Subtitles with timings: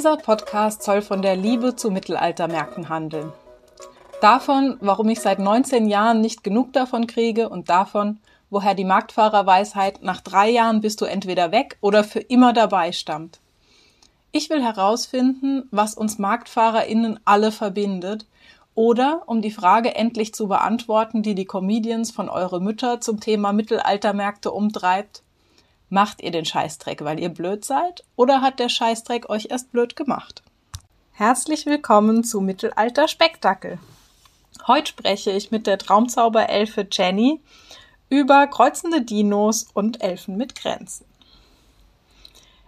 [0.00, 3.34] Dieser Podcast soll von der Liebe zu Mittelaltermärkten handeln.
[4.22, 8.18] Davon, warum ich seit 19 Jahren nicht genug davon kriege und davon,
[8.48, 13.40] woher die Marktfahrerweisheit nach drei Jahren bist du entweder weg oder für immer dabei stammt.
[14.32, 18.24] Ich will herausfinden, was uns MarktfahrerInnen alle verbindet
[18.74, 23.52] oder um die Frage endlich zu beantworten, die die Comedians von Eure Mütter zum Thema
[23.52, 25.22] Mittelaltermärkte umtreibt.
[25.92, 29.96] Macht ihr den Scheißdreck, weil ihr blöd seid oder hat der Scheißdreck euch erst blöd
[29.96, 30.40] gemacht?
[31.10, 33.80] Herzlich willkommen zu Mittelalter Spektakel.
[34.68, 37.40] Heute spreche ich mit der Traumzauberelfe Jenny
[38.08, 41.06] über kreuzende Dinos und Elfen mit Grenzen.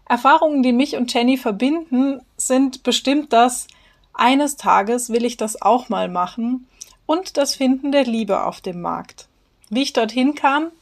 [0.08, 3.68] Erfahrungen, die mich und Jenny verbinden, sind bestimmt das,
[4.12, 6.66] eines Tages will ich das auch mal machen
[7.06, 9.28] und das Finden der Liebe auf dem Markt.
[9.70, 10.72] Wie ich dorthin kam,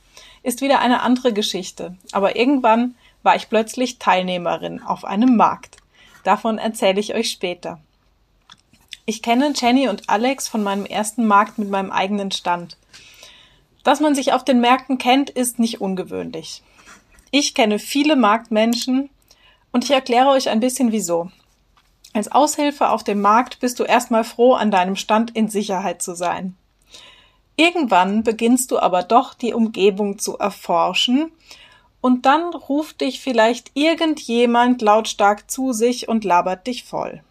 [0.42, 5.76] ist wieder eine andere Geschichte, aber irgendwann war ich plötzlich Teilnehmerin auf einem Markt.
[6.24, 7.80] Davon erzähle ich euch später.
[9.06, 12.76] Ich kenne Jenny und Alex von meinem ersten Markt mit meinem eigenen Stand.
[13.82, 16.62] Dass man sich auf den Märkten kennt, ist nicht ungewöhnlich.
[17.30, 19.10] Ich kenne viele Marktmenschen
[19.72, 21.30] und ich erkläre euch ein bisschen wieso.
[22.12, 26.14] Als Aushilfe auf dem Markt bist du erstmal froh, an deinem Stand in Sicherheit zu
[26.14, 26.56] sein.
[27.60, 31.30] Irgendwann beginnst du aber doch die Umgebung zu erforschen
[32.00, 37.22] und dann ruft dich vielleicht irgendjemand lautstark zu sich und labert dich voll.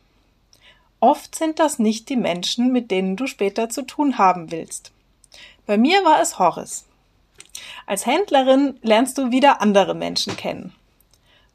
[1.00, 4.92] Oft sind das nicht die Menschen, mit denen du später zu tun haben willst.
[5.66, 6.86] Bei mir war es Horace.
[7.88, 10.76] Als Händlerin lernst du wieder andere Menschen kennen.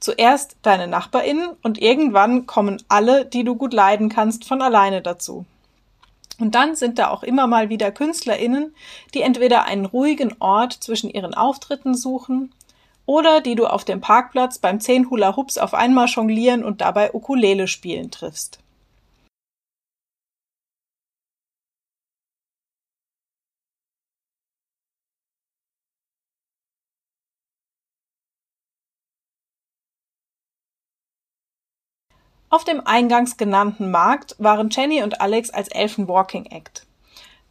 [0.01, 5.47] Zuerst deine Nachbarinnen und irgendwann kommen alle, die du gut leiden kannst, von alleine dazu.
[6.39, 8.75] Und dann sind da auch immer mal wieder KünstlerInnen,
[9.15, 12.53] die entweder einen ruhigen Ort zwischen ihren Auftritten suchen
[13.07, 17.13] oder die du auf dem Parkplatz beim zehn Hula Hoops auf einmal jonglieren und dabei
[17.13, 18.59] Ukulele spielen triffst.
[32.55, 36.87] Auf dem eingangs genannten Markt waren Jenny und Alex als Elfen Walking Act.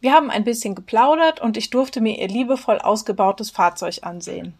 [0.00, 4.54] Wir haben ein bisschen geplaudert und ich durfte mir ihr liebevoll ausgebautes Fahrzeug ansehen.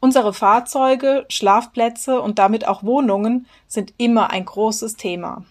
[0.00, 5.44] Unsere Fahrzeuge, Schlafplätze und damit auch Wohnungen sind immer ein großes Thema.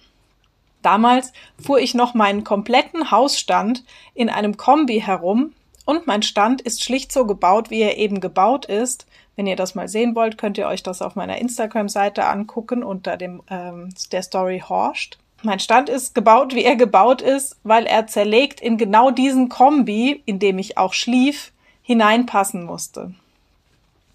[0.81, 1.31] Damals
[1.63, 3.83] fuhr ich noch meinen kompletten Hausstand
[4.16, 5.53] in einem Kombi herum
[5.85, 9.06] und mein Stand ist schlicht so gebaut, wie er eben gebaut ist,
[9.37, 13.17] wenn ihr das mal sehen wollt, könnt ihr euch das auf meiner Instagram-Seite angucken unter
[13.17, 15.19] dem ähm, der Story Horscht.
[15.43, 20.23] Mein Stand ist gebaut, wie er gebaut ist, weil er zerlegt in genau diesen Kombi,
[20.25, 21.53] in dem ich auch schlief,
[21.83, 23.13] hineinpassen musste.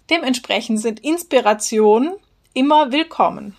[0.09, 2.11] Dementsprechend sind Inspirationen
[2.53, 3.55] immer willkommen.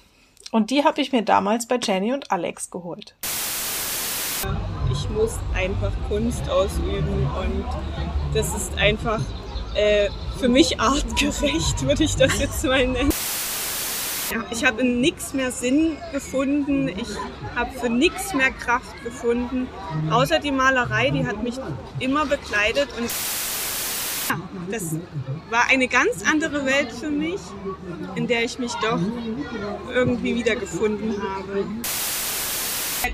[0.53, 3.15] Und die habe ich mir damals bei Jenny und Alex geholt.
[4.93, 7.65] Ich muss einfach Kunst ausüben und
[8.35, 9.21] das ist einfach
[9.75, 10.09] äh,
[10.39, 13.11] für mich artgerecht, würde ich das jetzt mal nennen.
[14.31, 17.09] Ja, ich habe in nichts mehr Sinn gefunden, ich
[17.55, 19.69] habe für nichts mehr Kraft gefunden,
[20.11, 21.57] außer die Malerei, die hat mich
[22.01, 23.11] immer begleitet und
[24.29, 24.41] ja,
[24.71, 24.97] das
[25.51, 27.41] war eine ganz andere Welt für mich,
[28.15, 28.99] in der ich mich doch
[29.93, 31.65] irgendwie wiedergefunden habe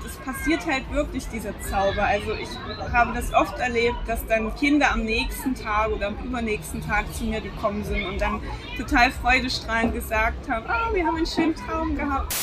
[0.05, 2.03] es passiert halt wirklich dieser Zauber.
[2.03, 2.49] Also ich
[2.91, 7.25] habe das oft erlebt, dass dann Kinder am nächsten Tag oder am übernächsten Tag zu
[7.25, 8.41] mir gekommen sind und dann
[8.77, 12.33] total freudestrahlend gesagt haben, oh, wir haben einen schönen Traum gehabt.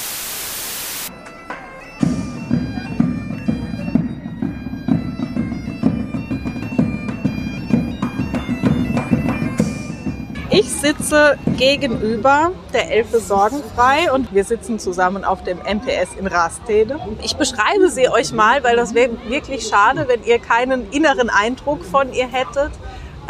[10.58, 16.98] Ich sitze gegenüber der Elfe Sorgenfrei und wir sitzen zusammen auf dem MPS in Rastede.
[17.22, 21.84] Ich beschreibe sie euch mal, weil das wäre wirklich schade, wenn ihr keinen inneren Eindruck
[21.84, 22.72] von ihr hättet.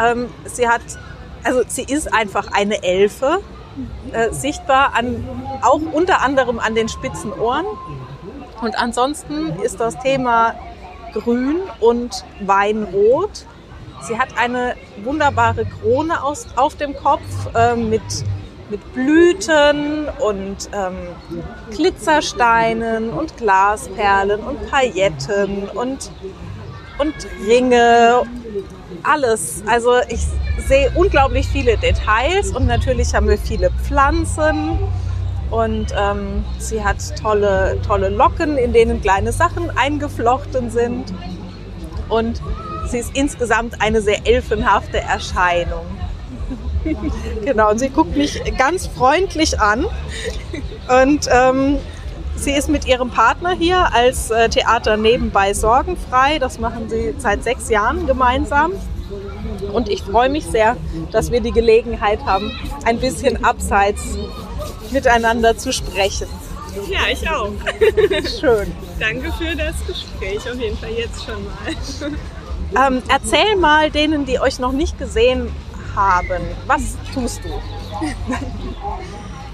[0.02, 0.80] Ähm, sie hat,
[1.44, 3.40] also sie ist einfach eine Elfe,
[4.12, 5.28] äh, sichtbar an,
[5.60, 7.66] auch unter anderem an den spitzen Ohren.
[8.62, 10.54] Und ansonsten ist das Thema
[11.12, 13.44] grün und weinrot.
[14.02, 17.22] Sie hat eine wunderbare Krone aus, auf dem Kopf
[17.54, 18.02] äh, mit,
[18.70, 20.96] mit Blüten und ähm,
[21.70, 26.10] Glitzersteinen und Glasperlen und Pailletten und,
[26.98, 27.14] und
[27.46, 28.22] Ringe.
[29.02, 29.62] Alles.
[29.66, 30.26] Also ich
[30.66, 34.78] sehe unglaublich viele Details und natürlich haben wir viele Pflanzen.
[35.50, 41.12] Und ähm, sie hat tolle, tolle Locken, in denen kleine Sachen eingeflochten sind.
[42.08, 42.42] Und
[42.90, 45.86] sie ist insgesamt eine sehr elfenhafte Erscheinung.
[47.44, 49.86] genau, und sie guckt mich ganz freundlich an.
[50.88, 51.78] Und ähm,
[52.38, 56.38] Sie ist mit ihrem Partner hier als äh, Theater nebenbei sorgenfrei.
[56.38, 58.72] Das machen sie seit sechs Jahren gemeinsam.
[59.72, 60.76] Und ich freue mich sehr,
[61.10, 62.52] dass wir die Gelegenheit haben,
[62.84, 64.16] ein bisschen abseits
[64.92, 66.28] miteinander zu sprechen.
[66.88, 67.50] Ja, ich auch.
[68.40, 68.72] Schön.
[69.00, 72.18] Danke für das Gespräch, auf jeden Fall jetzt schon mal.
[72.76, 75.50] Ähm, erzähl mal denen, die euch noch nicht gesehen
[75.94, 77.48] haben, was tust du?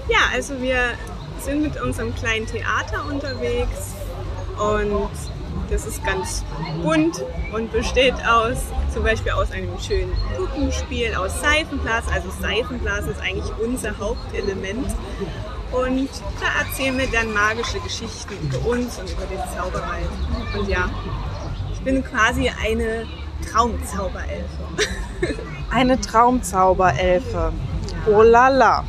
[0.07, 0.77] Ja, also wir
[1.39, 3.95] sind mit unserem kleinen Theater unterwegs
[4.59, 5.09] und
[5.69, 6.43] das ist ganz
[6.83, 8.57] bunt und besteht aus
[8.93, 12.05] zum Beispiel aus einem schönen Puppenspiel, aus Seifenblas.
[12.13, 14.87] Also Seifenblas ist eigentlich unser Hauptelement.
[15.71, 16.09] Und
[16.39, 20.07] da erzählen wir dann magische Geschichten über uns und über den Zauberwald.
[20.57, 20.89] Und ja,
[21.85, 23.05] bin quasi eine
[23.49, 24.43] Traumzauberelfe.
[25.69, 27.53] Eine Traumzauberelfe.
[28.07, 28.83] Oh la la.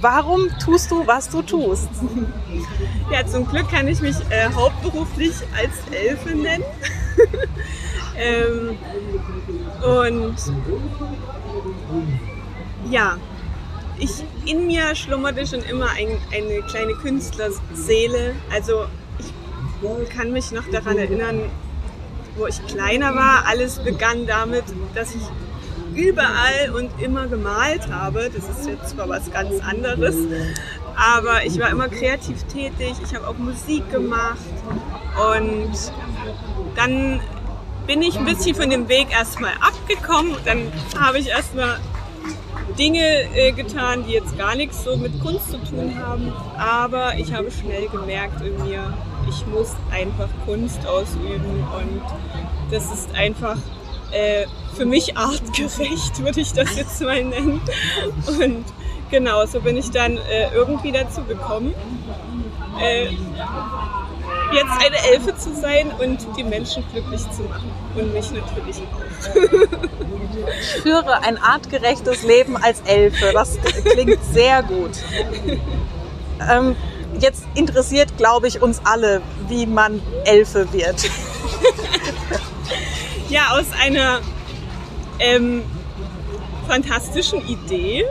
[0.00, 1.88] Warum tust du, was du tust?
[3.10, 6.64] Ja, zum Glück kann ich mich äh, hauptberuflich als Elfe nennen.
[8.16, 8.78] ähm,
[9.82, 10.36] und
[12.90, 13.16] ja,
[13.98, 18.34] ich, in mir schlummerte schon immer ein, eine kleine Künstlerseele.
[18.52, 18.86] Also
[20.14, 21.40] kann mich noch daran erinnern,
[22.36, 23.44] wo ich kleiner war.
[23.46, 24.64] Alles begann damit,
[24.94, 25.22] dass ich
[25.94, 28.30] überall und immer gemalt habe.
[28.34, 30.16] Das ist jetzt zwar was ganz anderes,
[30.96, 32.94] aber ich war immer kreativ tätig.
[33.04, 34.38] Ich habe auch Musik gemacht
[35.34, 35.72] und
[36.76, 37.20] dann
[37.86, 40.36] bin ich ein bisschen von dem Weg erstmal abgekommen.
[40.44, 41.78] Dann habe ich erstmal
[42.78, 43.02] Dinge
[43.34, 46.32] äh, getan, die jetzt gar nichts so mit Kunst zu tun haben.
[46.56, 48.94] Aber ich habe schnell gemerkt in mir,
[49.28, 52.02] ich muss einfach Kunst ausüben und
[52.70, 53.56] das ist einfach
[54.10, 57.60] äh, für mich artgerecht, würde ich das jetzt mal nennen.
[58.26, 58.64] Und
[59.10, 61.74] genau, so bin ich dann äh, irgendwie dazu gekommen,
[62.80, 63.08] äh,
[64.52, 67.70] jetzt eine Elfe zu sein und die Menschen glücklich zu machen.
[67.94, 69.02] Und mich natürlich auch.
[70.60, 73.32] Ich führe ein artgerechtes Leben als Elfe.
[73.32, 73.58] Das
[73.92, 74.92] klingt sehr gut.
[76.50, 76.74] Ähm,
[77.22, 81.08] jetzt interessiert, glaube ich, uns alle, wie man Elfe wird.
[83.28, 84.20] ja, aus einer
[85.18, 85.62] ähm,
[86.68, 88.04] fantastischen Idee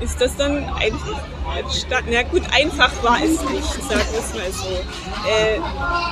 [0.00, 1.20] ist das dann einfach.
[2.10, 4.68] Ja gut, einfach war es nicht, sagen wir es mal so.
[5.28, 5.60] Äh,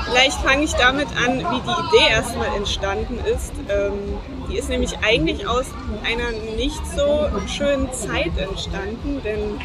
[0.06, 3.52] vielleicht fange ich damit an, wie die Idee erstmal entstanden ist.
[3.68, 4.18] Ähm,
[4.48, 5.66] die ist nämlich eigentlich aus
[6.04, 9.58] einer nicht so schönen Zeit entstanden, denn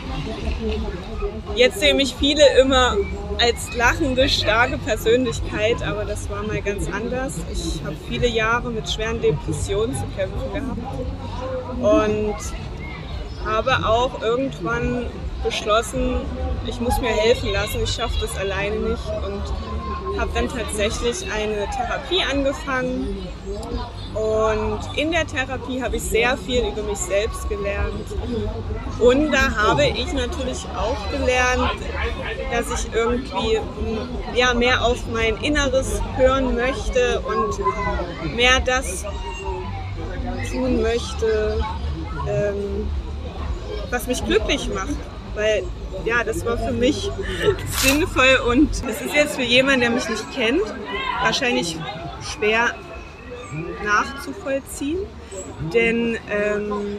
[1.55, 2.97] jetzt sehen mich viele immer
[3.39, 7.35] als lachende, starke Persönlichkeit, aber das war mal ganz anders.
[7.51, 10.79] Ich habe viele Jahre mit schweren Depressionen zu kämpfen gehabt
[11.81, 12.35] und
[13.45, 15.07] habe auch irgendwann
[15.43, 16.17] beschlossen,
[16.67, 19.41] ich muss mir helfen lassen, ich schaffe das alleine nicht und
[20.21, 23.27] habe dann tatsächlich eine Therapie angefangen.
[24.13, 28.05] Und in der Therapie habe ich sehr viel über mich selbst gelernt.
[28.99, 31.71] Und da habe ich natürlich auch gelernt,
[32.51, 33.59] dass ich irgendwie
[34.35, 39.05] ja, mehr auf mein Inneres hören möchte und mehr das
[40.51, 41.59] tun möchte,
[42.29, 42.87] ähm,
[43.89, 45.63] was mich glücklich macht weil
[46.05, 47.09] ja, das war für mich
[47.81, 50.61] sinnvoll und es ist jetzt für jemanden, der mich nicht kennt,
[51.21, 51.77] wahrscheinlich
[52.21, 52.75] schwer
[53.83, 54.99] nachzuvollziehen,
[55.73, 56.97] denn ähm,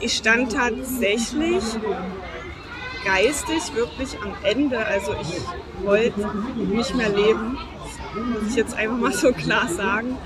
[0.00, 1.62] ich stand tatsächlich
[3.04, 7.58] geistig wirklich am Ende, also ich wollte nicht mehr leben
[8.14, 10.16] muss ich jetzt einfach mal so klar sagen.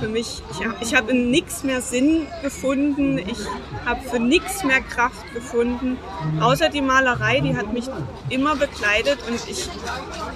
[0.00, 0.42] Für mich,
[0.80, 3.38] ich, habe in nichts mehr Sinn gefunden, ich
[3.84, 5.98] habe für nichts mehr Kraft gefunden,
[6.40, 7.86] außer die Malerei, die hat mich
[8.28, 9.68] immer begleitet und ich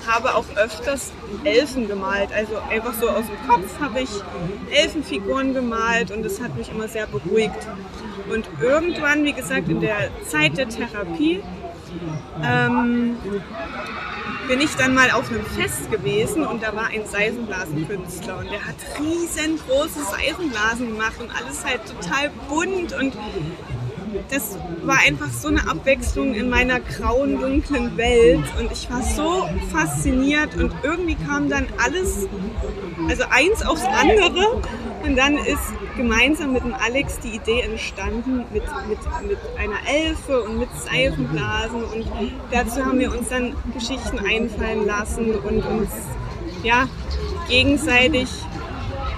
[0.06, 1.12] habe auch öfters
[1.44, 2.30] Elfen gemalt.
[2.34, 4.10] Also einfach so aus dem Kopf habe ich
[4.70, 7.68] Elfenfiguren gemalt und das hat mich immer sehr beruhigt.
[8.32, 11.42] Und irgendwann, wie gesagt, in der Zeit der Therapie,
[12.42, 13.16] ähm,
[14.46, 18.64] bin ich dann mal auf einem Fest gewesen und da war ein Seifenblasenkünstler und der
[18.64, 23.16] hat riesengroße Seifenblasen gemacht und alles halt total bunt und
[24.30, 29.48] das war einfach so eine Abwechslung in meiner grauen, dunklen Welt und ich war so
[29.72, 32.28] fasziniert und irgendwie kam dann alles,
[33.08, 34.62] also eins aufs andere
[35.06, 38.98] und dann ist gemeinsam mit dem Alex die Idee entstanden mit, mit,
[39.28, 45.34] mit einer Elfe und mit Seifenblasen und dazu haben wir uns dann Geschichten einfallen lassen
[45.36, 45.90] und uns
[46.62, 46.88] ja,
[47.48, 48.28] gegenseitig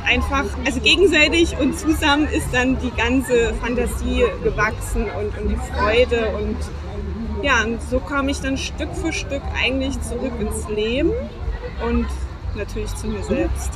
[0.05, 6.29] einfach, also gegenseitig und zusammen ist dann die ganze Fantasie gewachsen und, und die Freude
[6.37, 6.57] und
[7.43, 11.13] ja, und so kam ich dann Stück für Stück eigentlich zurück ins Leben
[11.87, 12.07] und
[12.57, 13.71] natürlich zu mir selbst.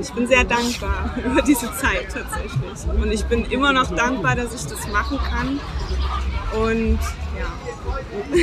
[0.00, 3.00] Ich bin sehr dankbar über diese Zeit tatsächlich.
[3.00, 5.60] Und ich bin immer noch dankbar, dass ich das machen kann.
[6.60, 6.98] Und
[7.38, 8.36] ja.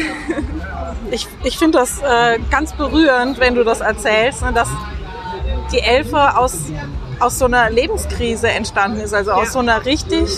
[1.12, 4.70] Ich, ich finde das äh, ganz berührend, wenn du das erzählst, ne, dass
[5.72, 6.58] die Elfe aus,
[7.20, 9.52] aus so einer Lebenskrise entstanden ist, also aus Ja.
[9.52, 10.30] so einer richtig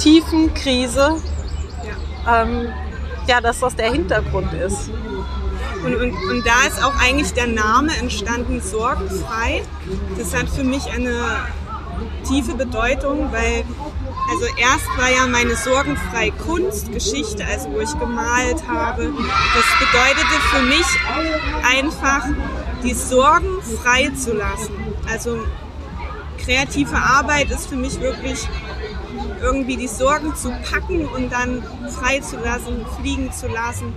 [0.00, 1.16] tiefen Krise.
[2.26, 2.42] ja.
[2.42, 2.68] Ähm,
[3.26, 4.90] ja, dass das der Hintergrund ist.
[5.84, 9.62] Und, und, und da ist auch eigentlich der Name entstanden, sorgenfrei.
[10.16, 11.46] Das hat für mich eine
[12.26, 13.64] tiefe Bedeutung, weil
[14.30, 19.10] also erst war ja meine sorgenfreie Kunst, Geschichte, also wo ich gemalt habe.
[19.54, 20.86] Das bedeutete für mich
[21.64, 22.26] einfach,
[22.82, 24.74] die Sorgen frei zu lassen.
[25.10, 25.38] Also
[26.44, 28.46] kreative Arbeit ist für mich wirklich
[29.40, 33.94] irgendwie die Sorgen zu packen und dann frei zu lassen, fliegen zu lassen.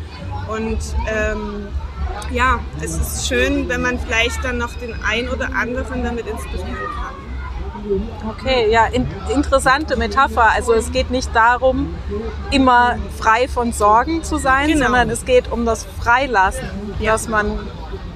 [0.53, 1.67] Und ähm,
[2.31, 6.75] ja, es ist schön, wenn man vielleicht dann noch den ein oder anderen damit inspirieren
[6.75, 7.11] kann.
[8.29, 10.51] Okay, ja, in, interessante Metapher.
[10.53, 11.95] Also es geht nicht darum,
[12.51, 14.85] immer frei von Sorgen zu sein, Genau.
[14.85, 16.67] sondern es geht um das Freilassen,
[17.03, 17.59] dass man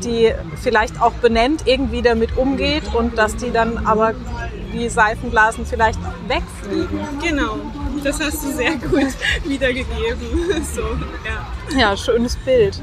[0.03, 4.13] die vielleicht auch benennt, irgendwie damit umgeht und dass die dann aber
[4.71, 6.99] wie Seifenblasen vielleicht wegfliegen.
[7.23, 7.55] Genau,
[8.05, 10.63] das hast du sehr gut wiedergegeben.
[10.75, 10.81] So,
[11.25, 11.77] ja.
[11.77, 12.81] Ja, schönes Bild.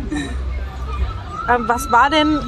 [1.48, 2.40] Ähm, was war denn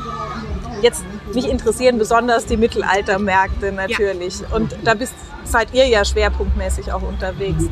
[0.83, 4.43] jetzt, mich interessieren besonders die Mittelaltermärkte natürlich.
[4.53, 5.15] Und da bist,
[5.45, 7.65] seid ihr ja schwerpunktmäßig auch unterwegs.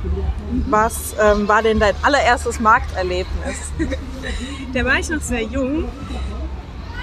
[0.68, 3.56] Was ähm, war denn dein allererstes Markterlebnis?
[4.72, 5.84] Da war ich noch sehr jung.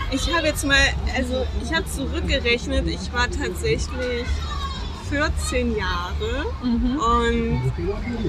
[0.10, 0.78] Ich habe jetzt mal,
[1.16, 4.26] also ich habe zurückgerechnet, ich war tatsächlich
[5.10, 7.62] 14 Jahre und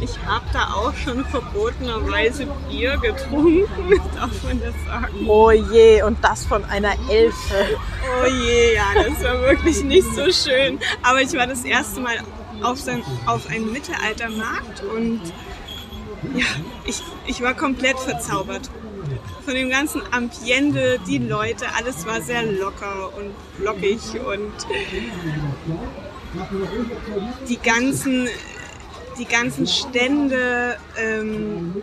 [0.01, 3.69] ich habe da auch schon verbotenerweise Bier getrunken,
[4.17, 5.27] darf man das sagen?
[5.27, 7.79] Oh je, und das von einer Elfe.
[8.23, 10.79] Oh je, ja, das war wirklich nicht so schön.
[11.03, 12.17] Aber ich war das erste Mal
[12.63, 15.21] auf, so ein, auf einem Mittelaltermarkt und
[16.35, 16.47] ja,
[16.85, 18.71] ich, ich war komplett verzaubert.
[19.45, 23.35] Von dem ganzen Ambiente, die Leute, alles war sehr locker und
[23.65, 24.53] lockig und
[27.49, 28.29] die ganzen,
[29.19, 31.75] die ganzen Stände, ähm,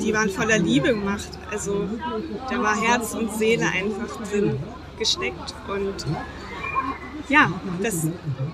[0.00, 1.28] die waren voller Liebe gemacht.
[1.50, 1.88] Also
[2.50, 4.58] da war Herz und Seele einfach drin
[4.98, 6.06] gesteckt und
[7.28, 7.50] ja,
[7.82, 8.06] das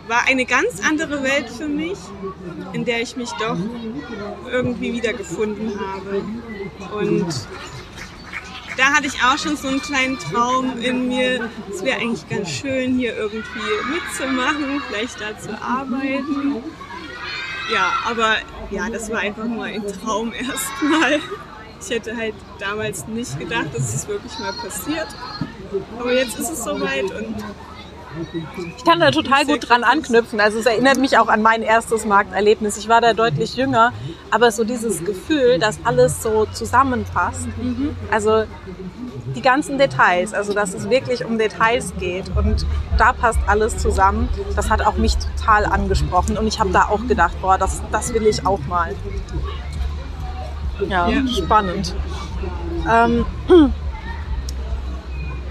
[0.08, 1.98] war eine ganz andere Welt für mich,
[2.72, 3.58] in der ich mich doch
[4.50, 6.22] irgendwie wiedergefunden habe.
[6.96, 7.26] Und
[8.76, 11.48] da hatte ich auch schon so einen kleinen Traum in mir.
[11.70, 13.48] Es wäre eigentlich ganz schön, hier irgendwie
[13.92, 16.62] mitzumachen, vielleicht da zu arbeiten.
[17.72, 18.36] Ja, aber
[18.70, 21.20] ja, das war einfach nur ein Traum erstmal.
[21.80, 25.08] Ich hätte halt damals nicht gedacht, dass es wirklich mal passiert.
[25.98, 27.34] Aber jetzt ist es soweit und
[28.76, 30.40] Ich kann da total gut dran anknüpfen.
[30.40, 32.76] Also es erinnert mich auch an mein erstes Markterlebnis.
[32.76, 33.92] Ich war da deutlich jünger,
[34.30, 37.48] aber so dieses Gefühl, dass alles so zusammenpasst.
[38.10, 38.44] Also
[39.34, 42.66] die ganzen Details, also dass es wirklich um Details geht und
[42.98, 44.28] da passt alles zusammen.
[44.56, 48.12] Das hat auch mich total angesprochen und ich habe da auch gedacht, boah, das, das
[48.14, 48.94] will ich auch mal.
[50.88, 51.94] Ja, spannend.
[52.90, 53.24] Ähm,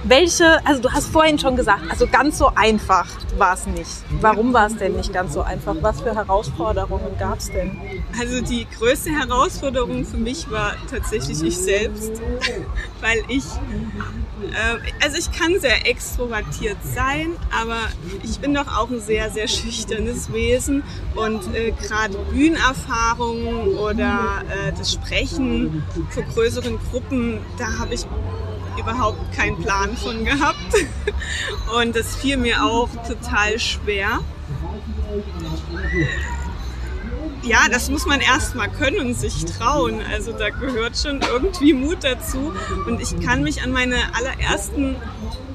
[0.03, 4.03] welche, also du hast vorhin schon gesagt, also ganz so einfach war es nicht.
[4.19, 5.75] Warum war es denn nicht ganz so einfach?
[5.81, 7.79] Was für Herausforderungen gab es denn?
[8.19, 12.13] Also die größte Herausforderung für mich war tatsächlich ich selbst,
[13.01, 13.45] weil ich,
[14.51, 17.79] äh, also ich kann sehr extrovertiert sein, aber
[18.23, 20.83] ich bin doch auch ein sehr, sehr schüchternes Wesen
[21.15, 28.05] und äh, gerade Bühnenerfahrungen oder äh, das Sprechen vor größeren Gruppen, da habe ich
[28.81, 30.57] überhaupt keinen Plan von gehabt
[31.79, 34.19] und das fiel mir auch total schwer
[37.43, 40.01] ja, das muss man erstmal können und sich trauen.
[40.11, 42.53] Also da gehört schon irgendwie Mut dazu.
[42.87, 44.95] Und ich kann mich an meine allerersten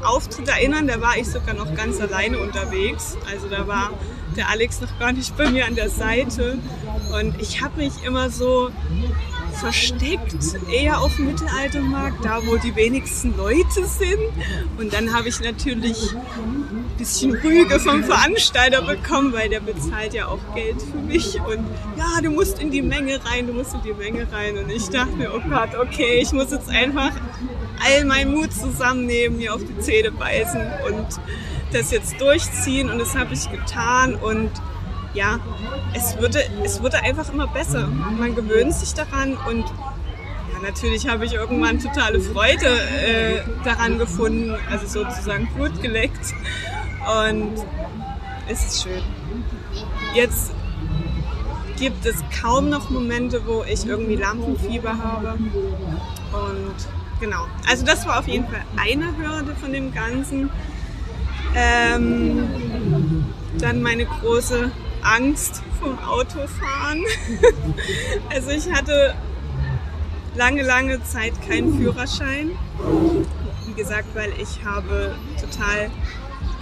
[0.02, 3.16] Auftritte erinnern, da war ich sogar noch ganz alleine unterwegs.
[3.30, 3.90] Also da war
[4.37, 6.59] der Alex noch gar nicht bei mir an der Seite.
[7.18, 8.71] Und ich habe mich immer so
[9.56, 10.36] versteckt,
[10.70, 14.18] eher auf dem Mittelaltermarkt, da wo die wenigsten Leute sind.
[14.78, 20.28] Und dann habe ich natürlich ein bisschen Rüge vom Veranstalter bekommen, weil der bezahlt ja
[20.28, 21.40] auch Geld für mich.
[21.40, 24.58] Und ja, du musst in die Menge rein, du musst in die Menge rein.
[24.58, 27.12] Und ich dachte mir, oh Gott, okay, ich muss jetzt einfach
[27.84, 31.06] all meinen Mut zusammennehmen, mir auf die Zähne beißen und
[31.72, 34.50] das jetzt durchziehen und das habe ich getan und
[35.16, 35.40] ja,
[35.94, 37.88] es wurde, es wurde einfach immer besser.
[37.88, 44.54] Man gewöhnt sich daran und ja, natürlich habe ich irgendwann totale Freude äh, daran gefunden,
[44.70, 46.35] also sozusagen Blut geleckt
[47.26, 47.54] und
[48.49, 49.02] es ist schön.
[50.14, 50.52] Jetzt
[51.78, 55.35] gibt es kaum noch Momente, wo ich irgendwie Lampenfieber habe.
[56.32, 56.76] Und
[57.20, 60.50] genau, also das war auf jeden Fall eine Hürde von dem Ganzen.
[61.54, 62.49] Ähm,
[63.58, 64.70] dann meine große
[65.03, 67.05] Angst vom Autofahren.
[68.31, 69.15] also ich hatte
[70.37, 72.50] lange, lange Zeit keinen Führerschein.
[73.67, 75.91] Wie gesagt, weil ich habe total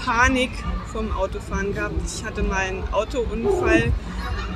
[0.05, 0.51] Panik
[0.93, 1.95] vom Autofahren gehabt.
[2.07, 3.93] Ich hatte mal einen Autounfall.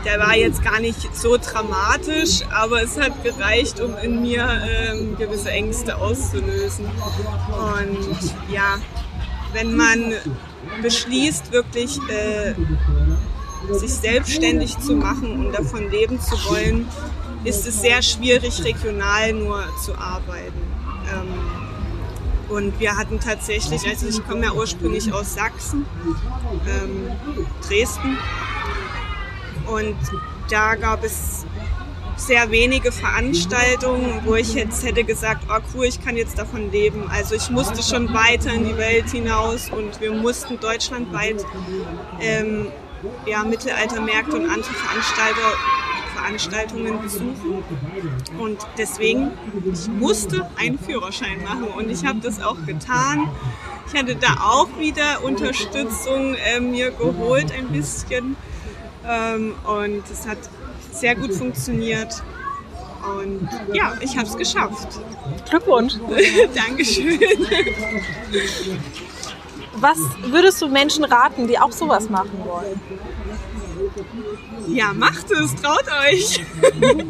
[0.05, 5.17] Der war jetzt gar nicht so dramatisch, aber es hat gereicht, um in mir ähm,
[5.17, 6.87] gewisse Ängste auszulösen.
[6.87, 8.77] Und ja,
[9.53, 10.15] wenn man
[10.83, 12.55] beschließt, wirklich äh,
[13.75, 16.89] sich selbstständig zu machen und davon leben zu wollen,
[17.45, 20.63] ist es sehr schwierig, regional nur zu arbeiten.
[21.13, 21.69] Ähm,
[22.49, 25.85] und wir hatten tatsächlich, also ich komme ja ursprünglich aus Sachsen,
[26.67, 27.11] ähm,
[27.67, 28.17] Dresden.
[29.67, 29.97] Und
[30.49, 31.45] da gab es
[32.17, 37.09] sehr wenige Veranstaltungen, wo ich jetzt hätte gesagt, oh cool, ich kann jetzt davon leben.
[37.11, 41.45] Also ich musste schon weiter in die Welt hinaus und wir mussten deutschlandweit
[42.21, 42.73] ähm,
[43.27, 45.57] ja, Mittelaltermärkte und andere Veranstalter
[46.19, 47.63] Veranstaltungen besuchen.
[48.39, 49.31] Und deswegen,
[49.73, 53.31] ich musste einen Führerschein machen und ich habe das auch getan.
[53.87, 58.37] Ich hatte da auch wieder Unterstützung äh, mir geholt ein bisschen
[59.07, 60.39] ähm, und es hat
[60.93, 62.23] sehr gut funktioniert.
[63.21, 65.01] Und ja, ich habe es geschafft.
[65.49, 65.95] Glückwunsch.
[66.55, 67.19] Dankeschön.
[69.81, 72.81] Was würdest du Menschen raten, die auch sowas machen wollen?
[74.69, 76.45] Ja, macht es, traut euch.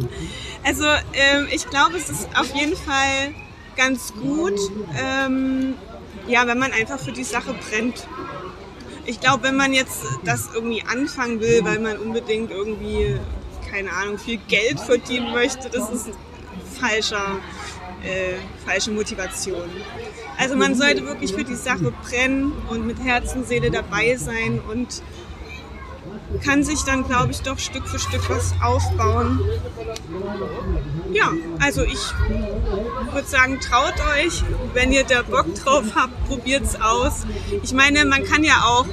[0.64, 3.35] also ähm, ich glaube, es ist auf jeden Fall
[3.76, 4.59] ganz gut,
[5.00, 5.74] ähm,
[6.26, 8.07] ja, wenn man einfach für die Sache brennt.
[9.07, 13.18] Ich glaube, wenn man jetzt das irgendwie anfangen will, weil man unbedingt irgendwie,
[13.70, 16.11] keine Ahnung, viel Geld verdienen möchte, das ist
[16.78, 17.38] falscher,
[18.04, 18.34] äh,
[18.64, 19.68] falsche Motivation.
[20.38, 24.61] Also man sollte wirklich für die Sache brennen und mit Herz und Seele dabei sein
[24.70, 25.02] und
[26.44, 29.40] kann sich dann, glaube ich, doch Stück für Stück was aufbauen.
[31.12, 31.98] Ja, also ich
[33.12, 34.42] würde sagen, traut euch,
[34.74, 37.24] wenn ihr da Bock drauf habt, probiert es aus.
[37.62, 38.87] Ich meine, man kann ja auch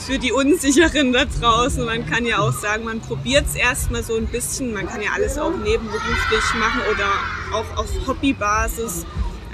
[0.00, 4.16] für die Unsicheren da draußen, man kann ja auch sagen, man probiert es erstmal so
[4.16, 4.72] ein bisschen.
[4.72, 9.06] Man kann ja alles auch nebenberuflich machen oder auch auf Hobbybasis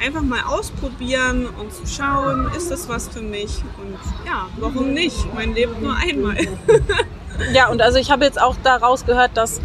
[0.04, 3.62] einfach mal ausprobieren und zu schauen, ist das was für mich?
[3.78, 5.16] Und ja, warum nicht?
[5.34, 6.36] Man lebt nur einmal.
[7.52, 9.60] ja, und also ich habe jetzt auch daraus gehört, dass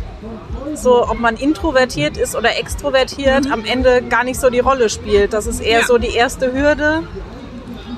[0.73, 3.51] so, ob man introvertiert ist oder extrovertiert, mhm.
[3.51, 5.33] am Ende gar nicht so die Rolle spielt.
[5.33, 5.85] Das ist eher ja.
[5.85, 7.03] so die erste Hürde.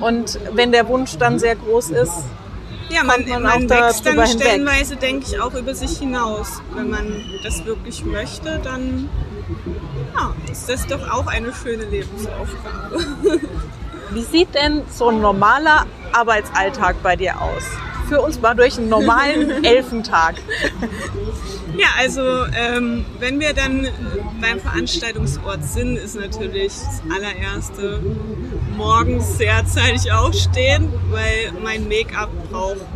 [0.00, 2.24] Und wenn der Wunsch dann sehr groß ist,
[2.90, 6.60] ja, man, man, man wächst dann stellenweise, denke ich, auch über sich hinaus.
[6.74, 9.08] Wenn man das wirklich möchte, dann
[10.16, 13.04] ja, ist das doch auch eine schöne Lebensaufgabe.
[14.10, 17.64] Wie sieht denn so ein normaler Arbeitsalltag bei dir aus?
[18.08, 20.36] Führ uns mal durch einen normalen Elfentag.
[21.76, 22.22] Ja, also
[22.56, 23.88] ähm, wenn wir dann
[24.40, 28.00] beim Veranstaltungsort sind, ist natürlich das allererste
[28.76, 32.86] morgens sehr zeitig aufstehen, weil mein Make-up braucht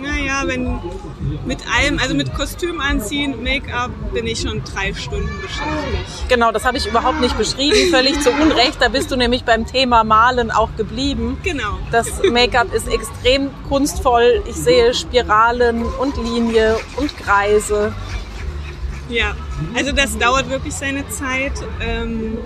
[0.00, 0.80] naja, wenn
[1.44, 6.28] mit allem, also mit Kostüm anziehen, Make-up, bin ich schon drei Stunden beschäftigt.
[6.28, 8.76] Genau, das habe ich überhaupt nicht beschrieben, völlig zu Unrecht.
[8.80, 11.38] Da bist du nämlich beim Thema Malen auch geblieben.
[11.42, 11.78] Genau.
[11.90, 14.42] Das Make-up ist extrem kunstvoll.
[14.48, 17.92] Ich sehe Spiralen und Linie und Kreise.
[19.08, 19.34] Ja,
[19.74, 21.52] also das dauert wirklich seine Zeit.
[21.80, 22.38] Ähm,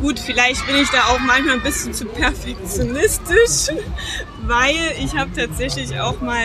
[0.00, 3.76] gut, vielleicht bin ich da auch manchmal ein bisschen zu perfektionistisch,
[4.46, 6.42] weil ich habe tatsächlich auch mal,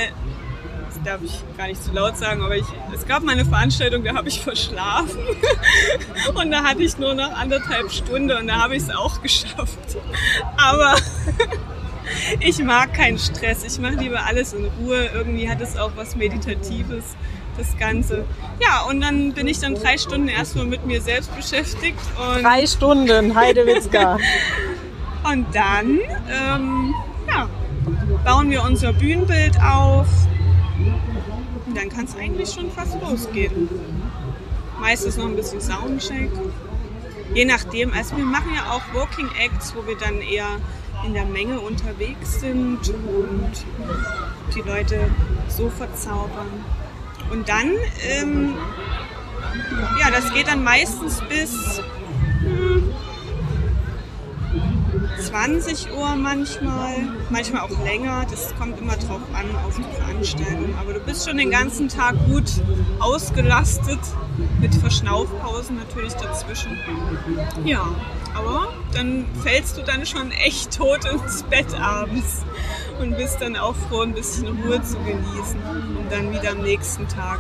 [1.05, 4.15] darf ich gar nicht zu laut sagen, aber ich, es gab mal eine Veranstaltung, da
[4.15, 5.19] habe ich verschlafen
[6.33, 9.97] und da hatte ich nur noch anderthalb Stunden und da habe ich es auch geschafft.
[10.57, 10.95] Aber
[12.39, 16.15] ich mag keinen Stress, ich mache lieber alles in Ruhe, irgendwie hat es auch was
[16.15, 17.15] Meditatives
[17.57, 18.25] das Ganze.
[18.59, 21.99] Ja, und dann bin ich dann drei Stunden erstmal mit mir selbst beschäftigt.
[22.41, 24.17] drei Stunden, Heidewitzka.
[25.23, 26.93] und dann ähm,
[27.27, 27.47] ja,
[28.25, 30.07] bauen wir unser Bühnenbild auf.
[31.73, 33.69] Dann kann es eigentlich schon fast losgehen.
[34.79, 36.29] Meistens noch ein bisschen Soundcheck.
[37.33, 40.59] Je nachdem, also wir machen ja auch Walking Acts, wo wir dann eher
[41.05, 43.51] in der Menge unterwegs sind und
[44.55, 44.99] die Leute
[45.47, 46.47] so verzaubern.
[47.31, 47.71] Und dann,
[48.07, 48.53] ähm,
[49.99, 51.81] ja, das geht dann meistens bis
[55.35, 56.95] 20 Uhr manchmal,
[57.29, 58.25] manchmal auch länger.
[58.31, 60.73] Das kommt immer drauf an, auf die Veranstaltung.
[60.79, 62.49] Aber du bist schon den ganzen Tag gut
[63.01, 63.99] ausgelastet,
[64.61, 66.79] mit Verschnaufpausen natürlich dazwischen.
[67.65, 67.85] Ja,
[68.33, 72.45] aber dann fällst du dann schon echt tot ins Bett abends
[73.01, 75.59] und bist dann auch froh, ein bisschen Ruhe zu genießen
[75.99, 77.39] und dann wieder am nächsten Tag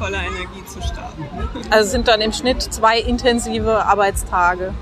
[0.00, 1.24] voller Energie zu starten.
[1.70, 4.74] Also sind dann im Schnitt zwei intensive Arbeitstage.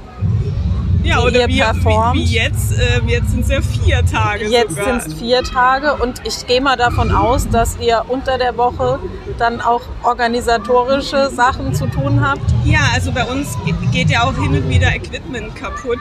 [1.07, 4.49] Ja, oder wie, wie, wie, jetzt, äh, jetzt sind es ja vier Tage.
[4.49, 8.57] Jetzt sind es vier Tage und ich gehe mal davon aus, dass ihr unter der
[8.57, 8.99] Woche
[9.39, 12.43] dann auch organisatorische Sachen zu tun habt.
[12.65, 13.57] Ja, also bei uns
[13.93, 16.01] geht ja auch hin und wieder Equipment kaputt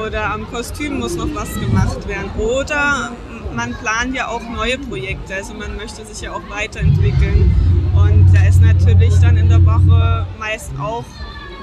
[0.00, 2.30] oder am Kostüm muss noch was gemacht werden.
[2.38, 3.10] Oder
[3.54, 7.52] man plant ja auch neue Projekte, also man möchte sich ja auch weiterentwickeln.
[7.94, 11.04] Und da ist natürlich dann in der Woche meist auch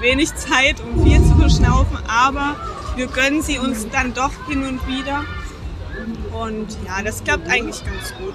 [0.02, 2.56] wenig Zeit, um viel zu verschnaufen, aber
[2.96, 5.24] wir gönnen sie uns dann doch hin und wieder.
[6.32, 8.34] Und ja, das klappt eigentlich ganz gut.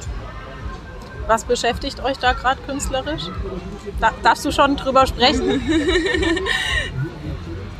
[1.26, 3.24] Was beschäftigt euch da gerade künstlerisch?
[4.00, 5.60] Da, darfst du schon drüber sprechen?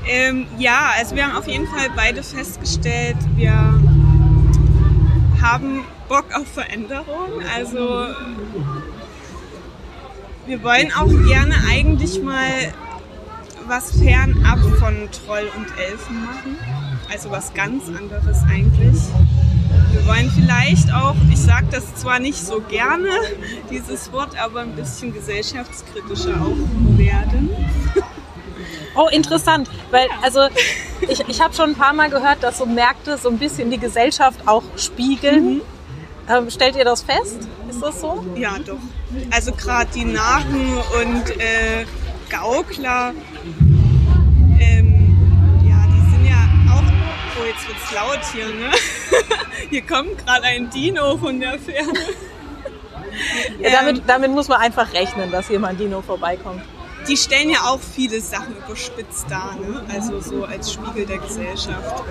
[0.07, 3.53] ähm, ja, also wir haben auf jeden Fall beide festgestellt, wir
[5.40, 7.40] haben Bock auf Veränderung.
[7.55, 8.07] Also
[10.46, 12.72] wir wollen auch gerne eigentlich mal
[13.69, 16.59] was fernab von Troll und Elfen machen.
[17.11, 19.01] Also was ganz anderes eigentlich.
[19.93, 23.11] Wir wollen vielleicht auch, ich sage das zwar nicht so gerne,
[23.71, 27.51] dieses Wort, aber ein bisschen gesellschaftskritischer auch werden.
[28.95, 30.49] Oh, interessant, weil also
[31.09, 33.79] ich, ich habe schon ein paar Mal gehört, dass so Märkte so ein bisschen die
[33.79, 35.57] Gesellschaft auch spiegeln.
[35.57, 35.63] Mhm.
[36.29, 37.47] Ähm, stellt ihr das fest?
[37.69, 38.25] Ist das so?
[38.35, 38.79] Ja, doch.
[39.31, 41.85] Also gerade die Narren und äh,
[42.31, 43.13] Gaukler
[47.47, 48.71] Oh, jetzt wird's laut hier, ne?
[49.71, 51.99] Hier kommt gerade ein Dino von der Ferne.
[53.59, 56.63] Ja, damit, ähm, damit muss man einfach rechnen, dass hier mal ein Dino vorbeikommt.
[57.09, 59.83] Die stellen ja auch viele Sachen überspitzt dar, ne?
[59.93, 62.05] also so als Spiegel der Gesellschaft.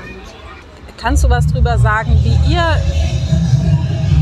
[0.98, 2.82] Kannst du was drüber sagen, wie ihr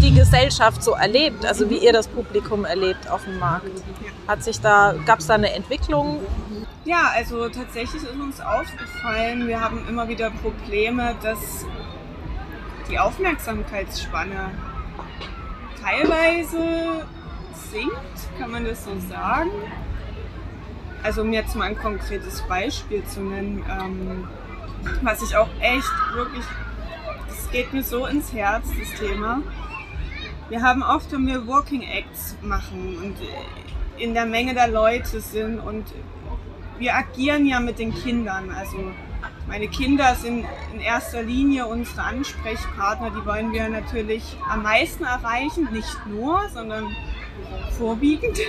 [0.02, 3.82] die Gesellschaft so erlebt, also wie ihr das Publikum erlebt auf dem Markt?
[4.28, 6.20] Hat sich da, gab es da eine Entwicklung?
[6.86, 11.66] Ja, also tatsächlich ist uns aufgefallen, wir haben immer wieder Probleme, dass
[12.90, 14.52] die Aufmerksamkeitsspanne
[15.82, 17.06] teilweise
[17.72, 19.52] sinkt, kann man das so sagen.
[21.04, 24.28] Also um jetzt mal ein konkretes Beispiel zu nennen, ähm,
[25.04, 26.44] was ich auch echt wirklich,
[27.30, 29.42] das geht mir so ins Herz, das Thema.
[30.50, 33.16] Wir haben oft, wenn wir Walking Acts machen und
[33.98, 35.86] in der Menge der Leute sind und
[36.78, 38.52] wir agieren ja mit den Kindern.
[38.52, 38.78] Also
[39.48, 43.12] meine Kinder sind in erster Linie unsere Ansprechpartner.
[43.12, 45.70] Die wollen wir natürlich am meisten erreichen.
[45.72, 46.96] Nicht nur, sondern
[47.78, 48.40] vorwiegend.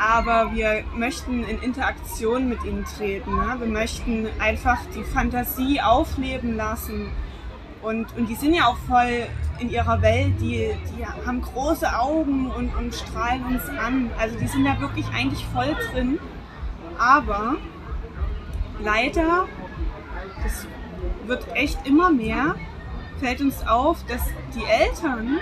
[0.00, 3.34] Aber wir möchten in Interaktion mit ihnen treten.
[3.34, 3.56] Ne?
[3.58, 7.10] Wir möchten einfach die Fantasie aufleben lassen.
[7.82, 9.26] Und, und die sind ja auch voll
[9.60, 14.10] in ihrer Welt, die, die haben große Augen und, und strahlen uns an.
[14.18, 16.18] Also die sind da wirklich eigentlich voll drin.
[16.98, 17.56] Aber
[18.82, 19.46] leider,
[20.42, 20.66] das
[21.26, 22.54] wird echt immer mehr,
[23.20, 24.22] fällt uns auf, dass
[24.54, 25.38] die Eltern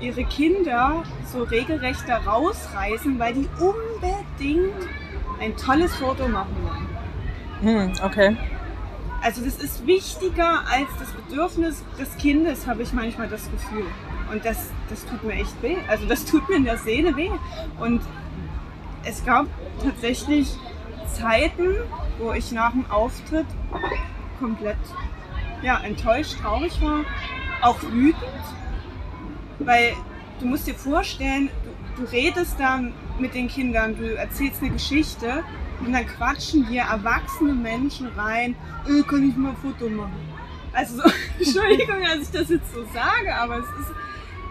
[0.00, 4.88] ihre Kinder so regelrecht da rausreißen, weil die unbedingt
[5.40, 6.88] ein tolles Foto machen wollen.
[7.62, 8.36] Hm, okay.
[9.22, 13.84] Also das ist wichtiger als das Bedürfnis des Kindes, habe ich manchmal das Gefühl.
[14.32, 15.76] Und das, das tut mir echt weh.
[15.88, 17.30] Also das tut mir in der Seele weh.
[17.78, 18.00] Und
[19.04, 19.46] es gab
[19.82, 20.48] tatsächlich
[21.12, 21.76] Zeiten,
[22.18, 23.46] wo ich nach dem Auftritt
[24.38, 24.76] komplett
[25.62, 27.04] ja, enttäuscht, traurig war,
[27.62, 28.24] auch wütend,
[29.58, 29.94] weil
[30.40, 31.50] du musst dir vorstellen,
[31.96, 32.80] du, du redest da
[33.18, 35.44] mit den Kindern, du erzählst eine Geschichte
[35.80, 38.54] und dann quatschen dir erwachsene Menschen rein,
[38.86, 40.28] äh, kann ich mal ein Foto machen.
[40.72, 41.02] Also so,
[41.38, 43.92] Entschuldigung, dass ich das jetzt so sage, aber es ist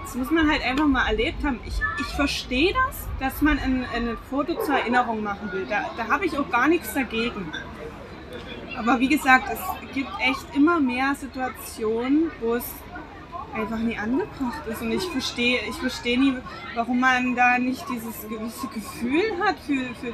[0.10, 1.60] das muss man halt einfach mal erlebt haben.
[1.68, 5.68] Ich, ich verstehe das, dass man ein, ein Foto zur Erinnerung machen will.
[5.70, 7.54] Da, da habe ich auch gar nichts dagegen.
[8.76, 12.66] Aber wie gesagt, es gibt echt immer mehr Situationen, wo es
[13.54, 14.82] einfach nie angebracht ist.
[14.82, 16.38] Und ich verstehe ich versteh nie,
[16.74, 20.14] warum man da nicht dieses gewisse Gefühl hat für, für,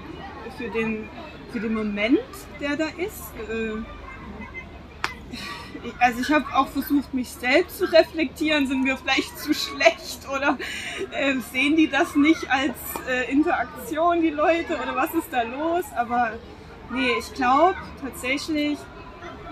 [0.57, 1.07] für, den,
[1.53, 2.19] für den Moment,
[2.59, 3.31] der da ist.
[3.49, 3.81] Äh,
[5.99, 8.67] also ich habe auch versucht, mich selbst zu reflektieren.
[8.67, 10.57] Sind wir vielleicht zu schlecht oder
[11.11, 12.75] äh, sehen die das nicht als
[13.07, 15.85] äh, Interaktion, die Leute, oder was ist da los?
[15.95, 16.33] Aber
[16.91, 18.77] nee, ich glaube tatsächlich,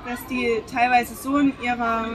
[0.07, 2.07] dass die teilweise so in ihrer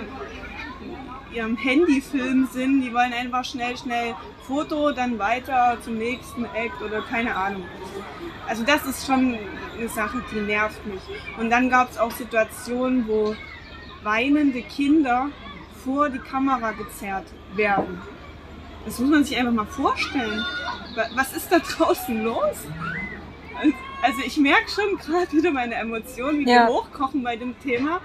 [1.32, 4.14] ihrem Handyfilm sind, die wollen einfach schnell, schnell
[4.46, 7.64] Foto, dann weiter zum nächsten Act oder keine Ahnung.
[8.48, 9.38] Also das ist schon
[9.78, 11.00] eine Sache, die nervt mich.
[11.38, 13.34] Und dann gab es auch Situationen, wo
[14.02, 15.28] weinende Kinder
[15.84, 18.00] vor die Kamera gezerrt werden.
[18.84, 20.44] Das muss man sich einfach mal vorstellen.
[21.14, 22.56] Was ist da draußen los?
[24.02, 26.66] Also ich merke schon gerade wieder meine Emotionen, wie ja.
[26.66, 28.00] die hochkochen bei dem Thema.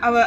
[0.00, 0.26] Aber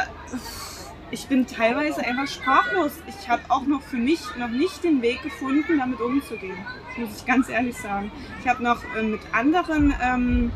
[1.10, 2.92] ich bin teilweise einfach sprachlos.
[3.08, 6.56] Ich habe auch noch für mich noch nicht den Weg gefunden, damit umzugehen.
[6.88, 8.12] Das muss ich ganz ehrlich sagen.
[8.40, 10.52] Ich habe noch äh, mit anderen ähm,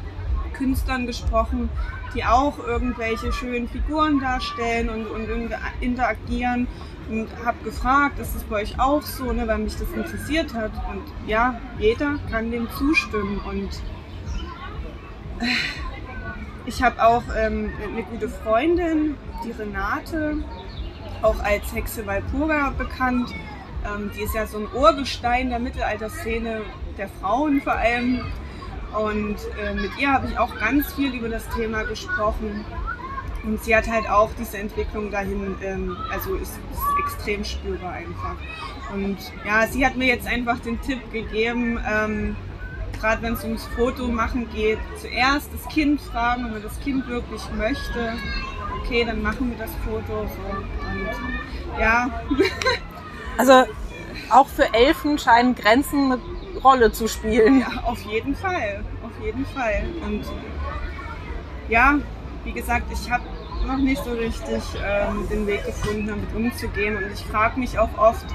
[0.52, 1.68] Künstlern gesprochen,
[2.14, 5.28] die auch irgendwelche schönen Figuren darstellen und, und
[5.80, 6.68] interagieren
[7.10, 10.72] und habe gefragt, ist das bei euch auch so, ne, weil mich das interessiert hat.
[10.90, 13.40] Und ja, jeder kann dem zustimmen.
[13.40, 13.70] Und
[15.40, 15.46] äh,
[16.66, 20.37] ich habe auch ähm, eine gute Freundin, die Renate,
[21.22, 23.31] auch als Hexe Walpurga bekannt.
[23.85, 26.62] Ähm, die ist ja so ein Urgestein der Mittelalterszene,
[26.96, 28.20] der Frauen vor allem.
[28.98, 32.64] Und äh, mit ihr habe ich auch ganz viel über das Thema gesprochen.
[33.42, 38.37] Und sie hat halt auch diese Entwicklung dahin, ähm, also ist, ist extrem spürbar einfach.
[38.94, 42.37] Und ja, sie hat mir jetzt einfach den Tipp gegeben, ähm,
[43.00, 47.42] gerade wenn es ums Foto machen geht, zuerst das Kind fragen, wenn das Kind wirklich
[47.57, 48.14] möchte.
[48.80, 50.26] Okay, dann machen wir das Foto.
[50.26, 50.90] So.
[50.90, 52.11] Und ja.
[53.38, 53.64] also
[54.30, 56.20] auch für Elfen scheinen Grenzen eine
[56.62, 57.61] Rolle zu spielen.
[57.61, 58.85] Ja, auf jeden Fall.
[59.02, 59.85] Auf jeden Fall.
[60.04, 60.24] Und
[61.68, 61.98] ja,
[62.44, 63.24] wie gesagt, ich habe
[63.66, 66.96] noch nicht so richtig ähm, den Weg gefunden, damit umzugehen.
[66.96, 68.26] Und ich frage mich auch oft,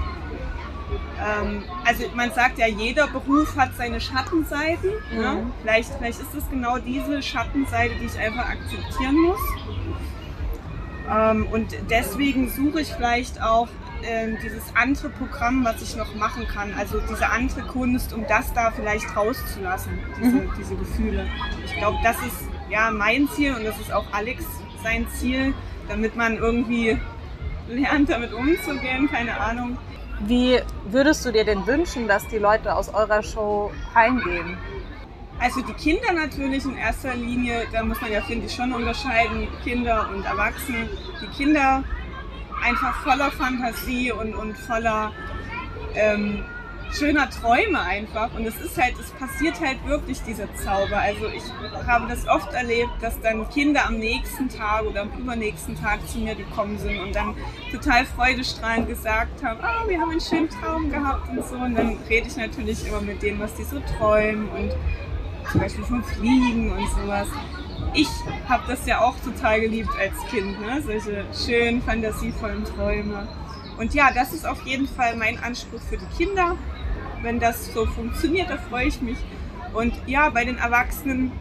[1.19, 4.89] ähm, also man sagt ja, jeder Beruf hat seine Schattenseiten.
[5.11, 5.15] Ne?
[5.15, 5.19] Mhm.
[5.19, 5.51] Ne?
[5.61, 9.39] Vielleicht, vielleicht ist es genau diese Schattenseite, die ich einfach akzeptieren muss.
[11.09, 13.67] Ähm, und deswegen suche ich vielleicht auch
[14.01, 16.73] äh, dieses andere Programm, was ich noch machen kann.
[16.77, 20.51] Also diese andere Kunst, um das da vielleicht rauszulassen, diese, mhm.
[20.57, 21.27] diese Gefühle.
[21.65, 24.45] Ich glaube, das ist ja mein Ziel und das ist auch Alex
[24.83, 25.53] sein Ziel,
[25.87, 26.97] damit man irgendwie
[27.67, 29.77] lernt, damit umzugehen, keine Ahnung.
[30.21, 34.57] Wie würdest du dir denn wünschen, dass die Leute aus eurer Show heimgehen?
[35.39, 39.47] Also die Kinder natürlich in erster Linie, da muss man ja, finde ich, schon unterscheiden,
[39.63, 40.89] Kinder und Erwachsene.
[41.21, 41.83] Die Kinder
[42.61, 45.13] einfach voller Fantasie und, und voller
[45.95, 46.43] ähm,
[46.91, 48.33] schöner Träume einfach.
[48.35, 50.97] Und es ist halt, es passiert halt wirklich dieser Zauber.
[50.97, 51.43] Also ich
[51.87, 56.19] habe das oft erlebt, dass dann Kinder am nächsten Tag oder am übernächsten Tag zu
[56.19, 57.35] mir gekommen sind und dann
[57.71, 61.55] total freudestrahlend gesagt haben, oh, wir haben einen schönen Traum gehabt und so.
[61.55, 64.71] Und dann rede ich natürlich immer mit denen, was die so träumen und
[65.51, 67.27] zum Beispiel vom Fliegen und sowas.
[67.93, 68.09] Ich
[68.47, 70.81] habe das ja auch total geliebt als Kind, ne?
[70.81, 73.27] solche schönen, fantasievollen Träume.
[73.79, 76.57] Und ja, das ist auf jeden Fall mein Anspruch für die Kinder,
[77.21, 79.17] wenn das so funktioniert, da freue ich mich.
[79.73, 81.31] Und ja, bei den Erwachsenen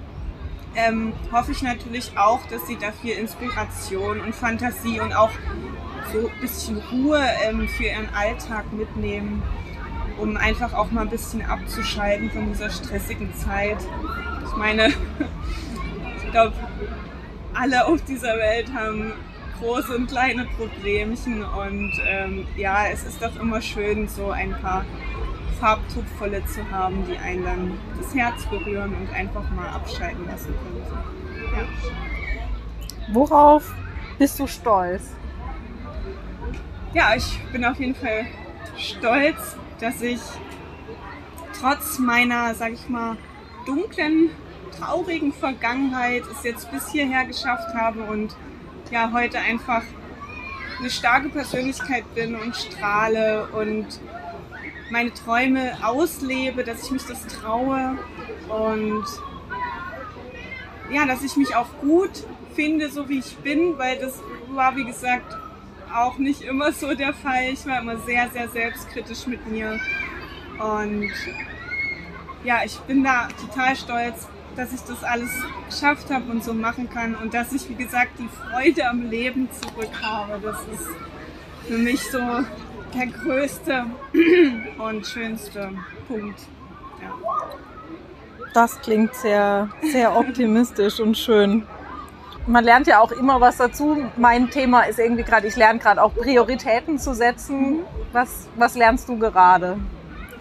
[0.75, 5.31] ähm, hoffe ich natürlich auch, dass sie da viel Inspiration und Fantasie und auch
[6.13, 9.43] so ein bisschen Ruhe ähm, für ihren Alltag mitnehmen,
[10.19, 13.79] um einfach auch mal ein bisschen abzuschalten von dieser stressigen Zeit.
[14.47, 14.89] Ich meine,
[16.25, 16.55] ich glaube,
[17.55, 19.13] alle auf dieser Welt haben
[19.59, 24.85] große und kleine Problemchen und ähm, ja, es ist doch immer schön, so ein paar
[25.61, 30.83] Farbtupferle zu haben, die einen dann das Herz berühren und einfach mal abschalten lassen können.
[31.57, 33.15] Ja.
[33.15, 33.75] Worauf
[34.19, 35.15] bist du stolz?
[36.95, 38.27] Ja, ich bin auf jeden Fall
[38.77, 40.21] stolz, dass ich
[41.61, 43.17] trotz meiner, sag ich mal,
[43.67, 44.31] dunklen,
[44.79, 48.35] traurigen Vergangenheit es jetzt bis hierher geschafft habe und
[48.91, 49.83] ja, heute einfach
[50.79, 53.87] eine starke Persönlichkeit bin und strahle und
[54.91, 57.99] meine Träume auslebe, dass ich mich das traue
[58.49, 59.05] und
[60.91, 62.25] ja, dass ich mich auch gut
[62.55, 65.37] finde, so wie ich bin, weil das war, wie gesagt,
[65.95, 67.51] auch nicht immer so der Fall.
[67.53, 69.79] Ich war immer sehr, sehr selbstkritisch mit mir
[70.59, 71.11] und
[72.45, 75.31] ja, ich bin da total stolz, dass ich das alles
[75.69, 79.49] geschafft habe und so machen kann und dass ich, wie gesagt, die Freude am Leben
[79.53, 80.41] zurück habe.
[80.43, 80.89] Das ist
[81.69, 82.19] für mich so
[82.95, 83.87] der größte
[84.79, 85.71] und schönste
[86.07, 86.41] Punkt.
[87.03, 87.15] Ja.
[88.55, 91.67] Das klingt sehr, sehr optimistisch und schön.
[92.47, 94.05] man lernt ja auch immer was dazu.
[94.17, 97.81] Mein Thema ist irgendwie gerade, ich lerne gerade auch Prioritäten zu setzen.
[98.13, 99.79] Was, was lernst du gerade?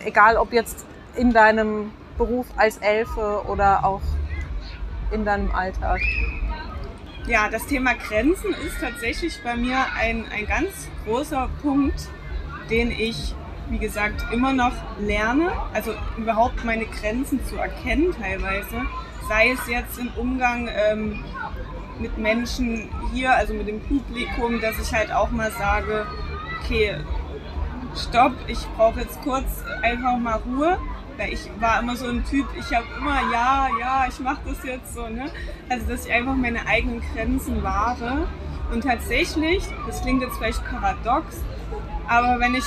[0.05, 4.01] Egal ob jetzt in deinem Beruf als Elfe oder auch
[5.11, 5.99] in deinem Alltag.
[7.27, 12.07] Ja, das Thema Grenzen ist tatsächlich bei mir ein, ein ganz großer Punkt,
[12.69, 13.33] den ich,
[13.69, 15.51] wie gesagt, immer noch lerne.
[15.73, 18.81] Also überhaupt meine Grenzen zu erkennen teilweise.
[19.27, 21.23] Sei es jetzt im Umgang ähm,
[21.99, 26.05] mit Menschen hier, also mit dem Publikum, dass ich halt auch mal sage,
[26.59, 26.97] okay,
[27.95, 30.77] stopp, ich brauche jetzt kurz einfach mal Ruhe.
[31.17, 34.63] Weil ich war immer so ein Typ, ich habe immer, ja, ja, ich mache das
[34.63, 35.07] jetzt so.
[35.07, 35.25] Ne?
[35.67, 38.27] Also, dass ich einfach meine eigenen Grenzen wahre.
[38.71, 41.37] Und tatsächlich, das klingt jetzt vielleicht paradox,
[42.07, 42.65] aber wenn ich,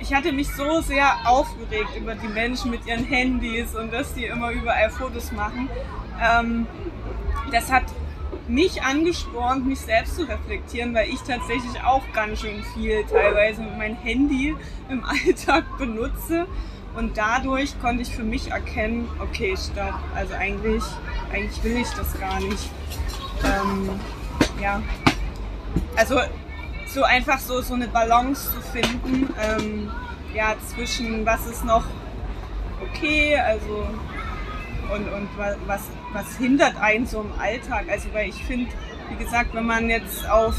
[0.00, 4.24] ich hatte mich so sehr aufgeregt über die Menschen mit ihren Handys und dass die
[4.24, 5.68] immer überall Fotos machen.
[6.20, 6.66] Ähm,
[7.50, 7.84] das hat
[8.48, 13.96] mich angespornt, mich selbst zu reflektieren, weil ich tatsächlich auch ganz schön viel teilweise meinem
[13.96, 14.54] Handy
[14.88, 16.46] im Alltag benutze.
[16.94, 20.82] Und dadurch konnte ich für mich erkennen, okay, stopp, also eigentlich,
[21.32, 22.70] eigentlich will ich das gar nicht.
[23.44, 23.88] Ähm,
[24.60, 24.82] ja,
[25.96, 26.20] also
[26.92, 29.90] so einfach so, so eine Balance zu finden, ähm,
[30.34, 31.84] ja, zwischen was ist noch
[32.82, 33.86] okay, also
[34.94, 35.28] und, und
[35.66, 37.86] was, was hindert einen so im Alltag.
[37.90, 38.70] Also weil ich finde,
[39.08, 40.54] wie gesagt, wenn man jetzt auf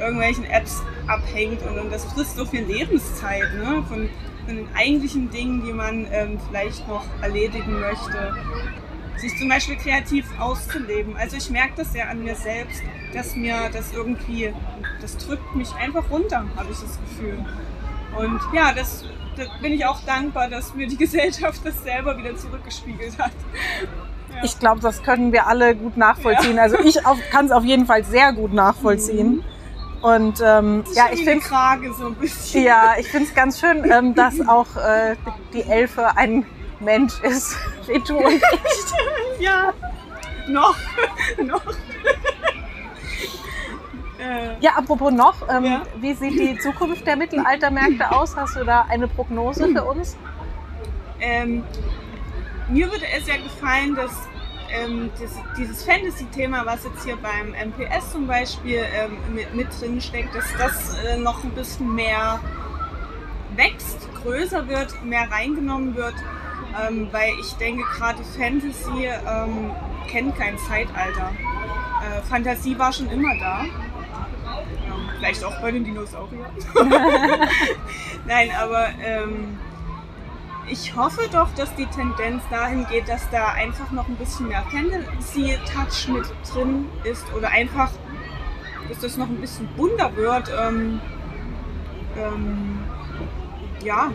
[0.00, 3.84] irgendwelchen Apps abhängt und, und das frisst so viel Lebenszeit ne?
[3.88, 4.08] von,
[4.46, 8.34] von den eigentlichen Dingen, die man ähm, vielleicht noch erledigen möchte.
[9.16, 11.16] Sich zum Beispiel kreativ auszuleben.
[11.16, 14.52] Also ich merke das ja an mir selbst, dass mir das irgendwie,
[15.00, 17.44] das drückt mich einfach runter, habe ich das Gefühl.
[18.16, 19.04] Und ja, das
[19.36, 23.32] da bin ich auch dankbar, dass mir die Gesellschaft das selber wieder zurückgespiegelt hat.
[24.34, 24.44] Ja.
[24.44, 26.56] Ich glaube, das können wir alle gut nachvollziehen.
[26.56, 26.62] Ja.
[26.62, 26.98] Also ich
[27.30, 29.36] kann es auf jeden Fall sehr gut nachvollziehen.
[29.36, 29.44] Mhm.
[30.02, 32.16] Und ähm, ja, ich finde so ein
[32.54, 35.14] Ja, ich finde es ganz schön, ähm, dass auch äh,
[35.52, 36.44] die Elfe ein
[36.82, 38.42] Mensch ist, wie du und ich.
[39.40, 39.72] ja,
[40.48, 40.76] noch,
[41.44, 41.62] noch.
[44.60, 45.82] Ja, apropos noch, ähm, ja?
[45.96, 48.36] wie sieht die Zukunft der Mittelaltermärkte aus?
[48.36, 50.16] Hast du da eine Prognose für uns?
[51.18, 51.64] Ähm,
[52.68, 54.12] mir würde es ja gefallen, dass
[54.72, 60.00] ähm, das, dieses Fantasy-Thema, was jetzt hier beim MPS zum Beispiel ähm, mit, mit drin
[60.00, 62.40] steckt, dass das äh, noch ein bisschen mehr
[63.56, 66.14] wächst, größer wird, mehr reingenommen wird,
[66.80, 69.70] ähm, weil ich denke, gerade Fantasy ähm,
[70.08, 71.30] kennt kein Zeitalter.
[72.02, 73.64] Äh, Fantasie war schon immer da.
[75.18, 76.50] Vielleicht auch bei den Dinosauriern.
[78.26, 79.58] Nein, aber ähm,
[80.68, 84.64] ich hoffe doch, dass die Tendenz dahin geht, dass da einfach noch ein bisschen mehr
[84.70, 87.90] Fantasy-Touch mit drin ist oder einfach,
[88.88, 90.50] dass das noch ein bisschen bunter wird.
[90.60, 91.00] Ähm,
[92.16, 92.80] ähm,
[93.84, 94.10] ja.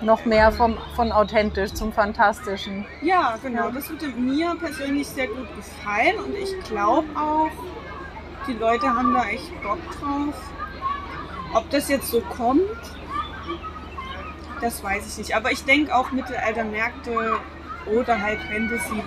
[0.00, 2.86] Noch mehr vom, von authentisch zum Fantastischen.
[3.02, 3.66] Ja, genau.
[3.66, 3.70] Ja.
[3.70, 7.50] Das würde mir persönlich sehr gut gefallen und ich glaube auch,
[8.46, 10.34] die Leute haben da echt Bock drauf.
[11.52, 12.62] Ob das jetzt so kommt,
[14.60, 15.36] das weiß ich nicht.
[15.36, 17.36] Aber ich denke auch Mittelaltermärkte
[17.86, 19.02] oder halt Fantasy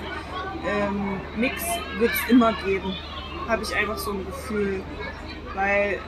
[0.65, 1.63] ähm, Mix
[1.99, 2.95] wird es immer geben.
[3.47, 4.83] Habe ich einfach so ein Gefühl.
[5.53, 5.99] Weil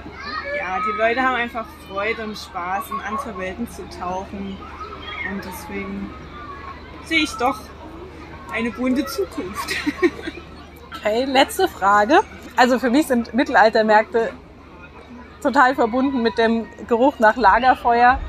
[0.57, 4.57] ja, die Leute haben einfach Freude und Spaß, in andere Welten zu tauchen.
[5.29, 6.09] Und deswegen
[7.05, 7.59] sehe ich doch
[8.51, 9.75] eine bunte Zukunft.
[11.05, 12.21] Okay, letzte Frage.
[12.55, 14.31] Also für mich sind Mittelaltermärkte
[15.41, 18.21] total verbunden mit dem Geruch nach Lagerfeuer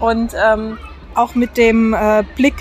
[0.00, 0.78] und ähm,
[1.14, 2.56] auch mit dem äh, Blick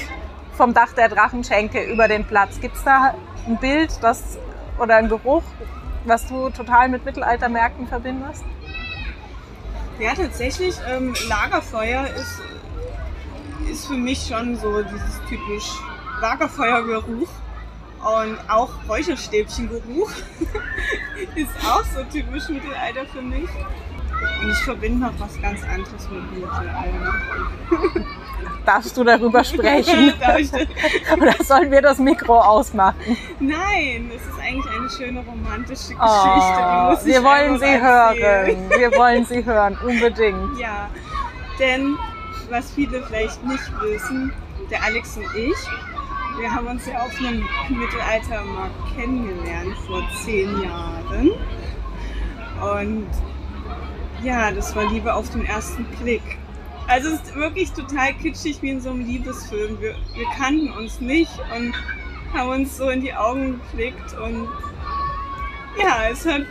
[0.54, 2.60] vom Dach der Drachenschenke über den Platz.
[2.60, 3.16] Gibt es da
[3.48, 4.38] ein Bild das,
[4.78, 5.44] oder ein Geruch,
[6.06, 8.44] was du total mit Mittelaltermärkten verbindest?
[10.00, 12.42] Ja, tatsächlich, ähm, Lagerfeuer ist,
[13.70, 15.72] ist für mich schon so dieses typisch
[16.22, 17.30] Lagerfeuergeruch.
[17.98, 20.12] Und auch Räucherstäbchengeruch
[21.36, 23.50] ist auch so typisch Mittelalter für mich.
[24.42, 28.06] Und ich verbinde noch was ganz anderes mit Mittelalter.
[28.68, 30.12] Darfst du darüber sprechen?
[31.18, 32.98] Oder sollen wir das Mikro ausmachen?
[33.40, 36.60] Nein, es ist eigentlich eine schöne romantische oh, Geschichte.
[36.60, 37.82] Oh, wir wollen sie erzählen.
[37.82, 38.70] hören.
[38.78, 40.60] Wir wollen sie hören, unbedingt.
[40.60, 40.90] Ja,
[41.58, 41.98] denn
[42.50, 44.34] was viele vielleicht nicht wissen,
[44.70, 45.58] der Alex und ich,
[46.38, 51.32] wir haben uns ja auf einem Mittelaltermarkt kennengelernt vor zehn Jahren.
[52.62, 53.08] Und
[54.22, 56.38] ja, das war Liebe auf den ersten Blick.
[56.88, 59.80] Also es ist wirklich total kitschig wie in so einem Liebesfilm.
[59.82, 61.74] Wir, wir kannten uns nicht und
[62.34, 64.48] haben uns so in die Augen geblickt und
[65.78, 66.44] ja, es hat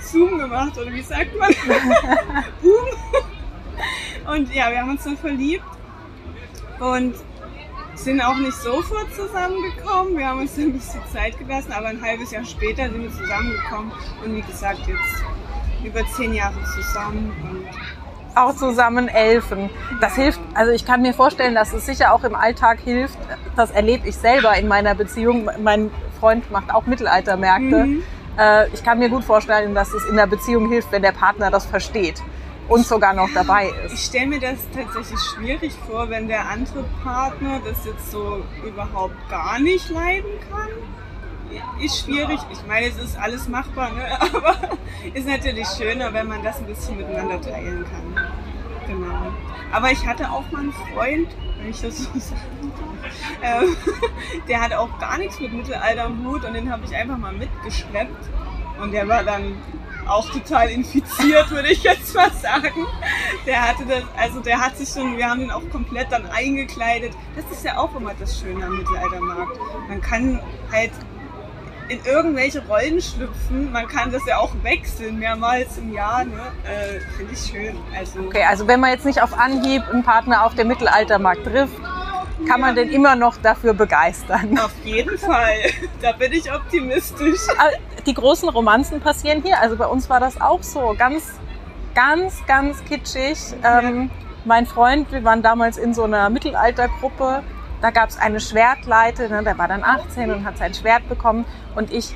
[0.00, 1.50] Zoom gemacht, oder wie sagt man?
[2.62, 4.32] Boom.
[4.32, 5.64] Und ja, wir haben uns dann verliebt
[6.78, 7.14] und
[7.94, 10.16] sind auch nicht sofort zusammengekommen.
[10.16, 13.92] Wir haben uns ein bisschen Zeit gelassen, aber ein halbes Jahr später sind wir zusammengekommen
[14.24, 15.24] und wie gesagt, jetzt
[15.84, 18.03] über zehn Jahre zusammen und
[18.36, 19.70] auch zusammen elfen.
[20.00, 23.18] Das hilft, also ich kann mir vorstellen, dass es sicher auch im Alltag hilft.
[23.56, 25.48] Das erlebe ich selber in meiner Beziehung.
[25.62, 27.84] Mein Freund macht auch Mittelaltermärkte.
[27.84, 28.02] Mhm.
[28.38, 31.50] Äh, ich kann mir gut vorstellen, dass es in der Beziehung hilft, wenn der Partner
[31.50, 32.22] das versteht
[32.68, 33.94] und sogar noch dabei ist.
[33.94, 39.16] Ich stelle mir das tatsächlich schwierig vor, wenn der andere Partner das jetzt so überhaupt
[39.28, 40.68] gar nicht leiden kann.
[41.80, 42.40] Ist schwierig.
[42.52, 44.20] Ich meine, es ist alles machbar, ne?
[44.20, 44.56] aber
[45.12, 48.26] ist natürlich schöner, wenn man das ein bisschen miteinander teilen kann.
[48.86, 49.32] Genau.
[49.72, 51.28] Aber ich hatte auch mal einen Freund,
[51.58, 52.72] wenn ich das so sagen
[53.42, 53.76] darf, ähm,
[54.48, 57.32] der hatte auch gar nichts mit Mittelalter am Hut und den habe ich einfach mal
[57.32, 58.28] mitgeschleppt.
[58.80, 59.56] Und der war dann
[60.06, 62.86] auch total infiziert, würde ich jetzt mal sagen.
[63.46, 67.12] Der hatte das, also der hat sich schon, wir haben ihn auch komplett dann eingekleidet.
[67.36, 69.58] Das ist ja auch immer das Schöne am Mittelaltermarkt.
[69.88, 70.40] Man kann
[70.72, 70.92] halt
[71.88, 73.70] in irgendwelche Rollen schlüpfen.
[73.72, 76.24] Man kann das ja auch wechseln, mehrmals im Jahr.
[76.24, 76.40] Ne?
[76.64, 77.76] Äh, Finde ich schön.
[77.96, 81.78] Also, okay, also wenn man jetzt nicht auf Anhieb einen Partner auf dem Mittelaltermarkt trifft,
[82.48, 84.58] kann man den immer noch dafür begeistern.
[84.58, 85.56] Auf jeden Fall.
[86.02, 87.40] Da bin ich optimistisch.
[88.04, 89.58] Die großen Romanzen passieren hier.
[89.58, 90.94] Also bei uns war das auch so.
[90.98, 91.40] Ganz,
[91.94, 93.38] ganz, ganz kitschig.
[93.62, 93.80] Ja.
[93.80, 94.10] Ähm,
[94.44, 97.42] mein Freund, wir waren damals in so einer Mittelaltergruppe.
[97.84, 101.44] Da gab es eine Schwertleite, ne, der war dann 18 und hat sein Schwert bekommen.
[101.74, 102.14] Und ich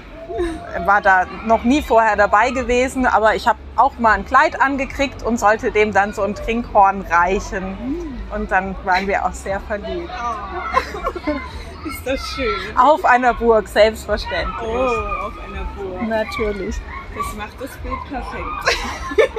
[0.87, 5.23] war da noch nie vorher dabei gewesen, aber ich habe auch mal ein Kleid angekriegt
[5.23, 7.77] und sollte dem dann so ein Trinkhorn reichen.
[8.35, 10.09] Und dann waren wir auch sehr verliebt.
[10.09, 11.33] Oh.
[11.87, 12.57] Ist das schön.
[12.75, 14.71] Auf einer Burg, selbstverständlich.
[14.71, 16.09] Oh, auf einer Burg.
[16.09, 16.77] Natürlich.
[17.15, 19.37] Das macht das Bild perfekt.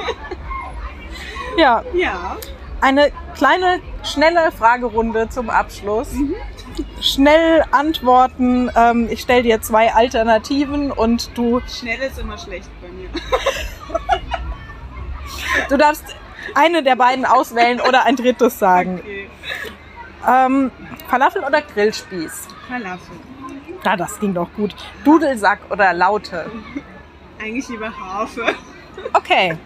[1.56, 1.82] ja.
[1.92, 2.36] Ja.
[2.80, 6.12] Eine kleine, schnelle Fragerunde zum Abschluss.
[6.12, 6.34] Mhm.
[7.00, 8.70] Schnell antworten.
[8.76, 11.60] Ähm, ich stelle dir zwei Alternativen und du.
[11.68, 13.08] Schnell ist immer schlecht bei mir.
[15.68, 16.04] du darfst
[16.54, 19.00] eine der beiden auswählen oder ein drittes sagen.
[19.00, 19.30] Okay.
[20.28, 20.70] Ähm,
[21.08, 22.48] Falafel oder Grillspieß?
[22.68, 23.16] Falafel.
[23.84, 24.74] Ja, das ging doch gut.
[25.04, 26.50] Dudelsack oder Laute?
[27.40, 28.54] Eigentlich lieber Harfe.
[29.14, 29.56] Okay.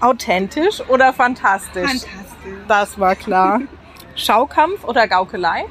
[0.00, 2.02] Authentisch oder fantastisch?
[2.02, 2.58] Fantastisch.
[2.68, 3.60] Das war klar.
[4.16, 5.66] Schaukampf oder Gaukelei?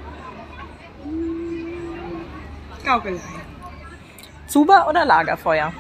[2.86, 3.20] Gaukelei.
[4.48, 5.74] Zuber oder Lagerfeuer?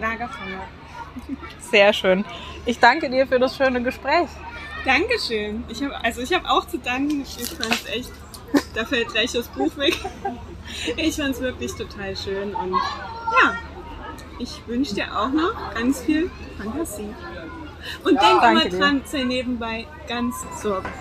[0.00, 0.62] Lagerfeuer.
[1.60, 2.24] Sehr schön.
[2.66, 4.28] Ich danke dir für das schöne Gespräch.
[4.84, 5.64] Dankeschön.
[5.68, 7.22] Ich hab, also ich habe auch zu danken.
[7.22, 8.12] Ich fand es echt,
[8.74, 9.98] da fällt gleich das Buch weg.
[10.96, 13.54] Ich fand es wirklich total schön und ja,
[14.38, 17.14] ich wünsche dir auch noch ganz viel Fantasie.
[18.04, 20.92] Und ja, denk immer dran, sei nebenbei ganz sorgenfrei.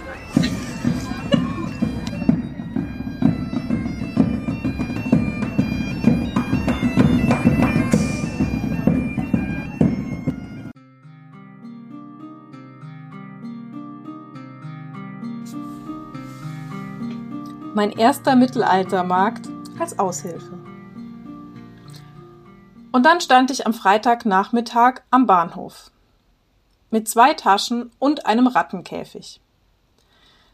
[17.76, 20.60] Mein erster Mittelaltermarkt als Aushilfe.
[22.92, 25.93] Und dann stand ich am Freitagnachmittag am Bahnhof
[26.94, 29.42] mit zwei Taschen und einem Rattenkäfig.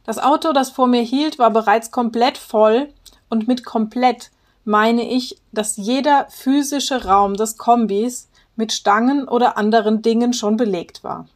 [0.05, 2.87] Das Auto, das vor mir hielt, war bereits komplett voll
[3.29, 4.31] und mit komplett
[4.63, 11.03] meine ich, dass jeder physische Raum des Kombis mit Stangen oder anderen Dingen schon belegt
[11.03, 11.27] war.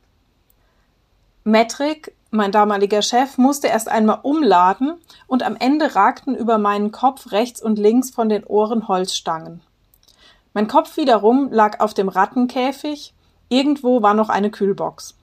[1.43, 4.93] Metric, mein damaliger Chef, musste erst einmal umladen
[5.27, 9.59] und am Ende ragten über meinen Kopf rechts und links von den Ohren Holzstangen.
[10.53, 13.13] Mein Kopf wiederum lag auf dem Rattenkäfig
[13.53, 15.13] Irgendwo war noch eine Kühlbox.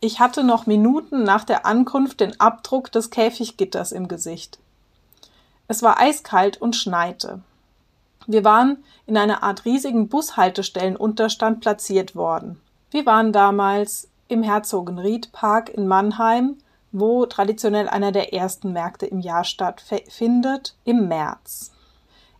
[0.00, 4.58] Ich hatte noch Minuten nach der Ankunft den Abdruck des Käfiggitters im Gesicht.
[5.68, 7.40] Es war eiskalt und schneite.
[8.26, 12.60] Wir waren in einer Art riesigen Bushaltestellenunterstand platziert worden.
[12.90, 16.56] Wir waren damals im Herzogenried-Park in Mannheim,
[16.90, 21.70] wo traditionell einer der ersten Märkte im Jahr stattfindet, im März.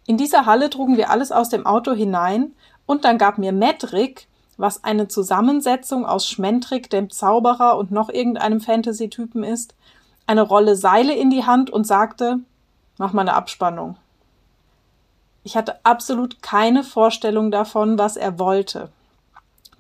[0.05, 4.28] In dieser Halle trugen wir alles aus dem Auto hinein und dann gab mir Medrick
[4.59, 9.75] was eine Zusammensetzung aus Schmentrik, dem Zauberer und noch irgendeinem Fantasy-Typen ist,
[10.27, 12.41] eine Rolle Seile in die Hand und sagte,
[12.99, 13.97] mach mal eine Abspannung.
[15.45, 18.91] Ich hatte absolut keine Vorstellung davon, was er wollte.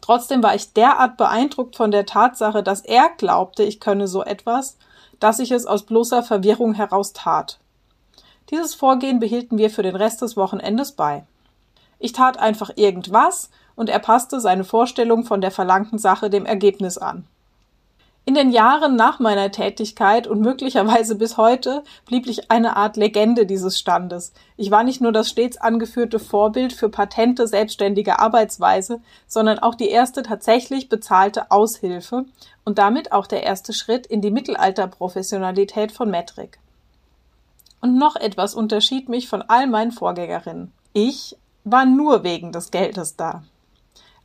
[0.00, 4.78] Trotzdem war ich derart beeindruckt von der Tatsache, dass er glaubte, ich könne so etwas,
[5.20, 7.58] dass ich es aus bloßer Verwirrung heraus tat.
[8.50, 11.26] Dieses Vorgehen behielten wir für den Rest des Wochenendes bei.
[11.98, 16.98] Ich tat einfach irgendwas und er passte seine Vorstellung von der verlangten Sache dem Ergebnis
[16.98, 17.24] an.
[18.24, 23.46] In den Jahren nach meiner Tätigkeit und möglicherweise bis heute blieb ich eine Art Legende
[23.46, 24.32] dieses Standes.
[24.56, 29.88] Ich war nicht nur das stets angeführte Vorbild für patente selbstständige Arbeitsweise, sondern auch die
[29.88, 32.24] erste tatsächlich bezahlte Aushilfe
[32.64, 36.58] und damit auch der erste Schritt in die Mittelalterprofessionalität von Metric.
[37.80, 40.72] Und noch etwas unterschied mich von all meinen Vorgängerinnen.
[40.92, 43.44] Ich war nur wegen des Geldes da.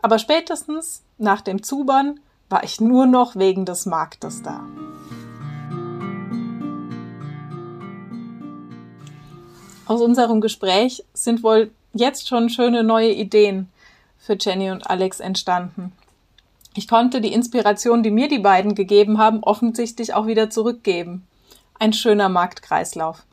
[0.03, 4.59] Aber spätestens nach dem Zubern war ich nur noch wegen des Marktes da.
[9.85, 13.69] Aus unserem Gespräch sind wohl jetzt schon schöne neue Ideen
[14.17, 15.93] für Jenny und Alex entstanden.
[16.75, 21.25] Ich konnte die Inspiration, die mir die beiden gegeben haben, offensichtlich auch wieder zurückgeben.
[21.79, 23.23] Ein schöner Marktkreislauf.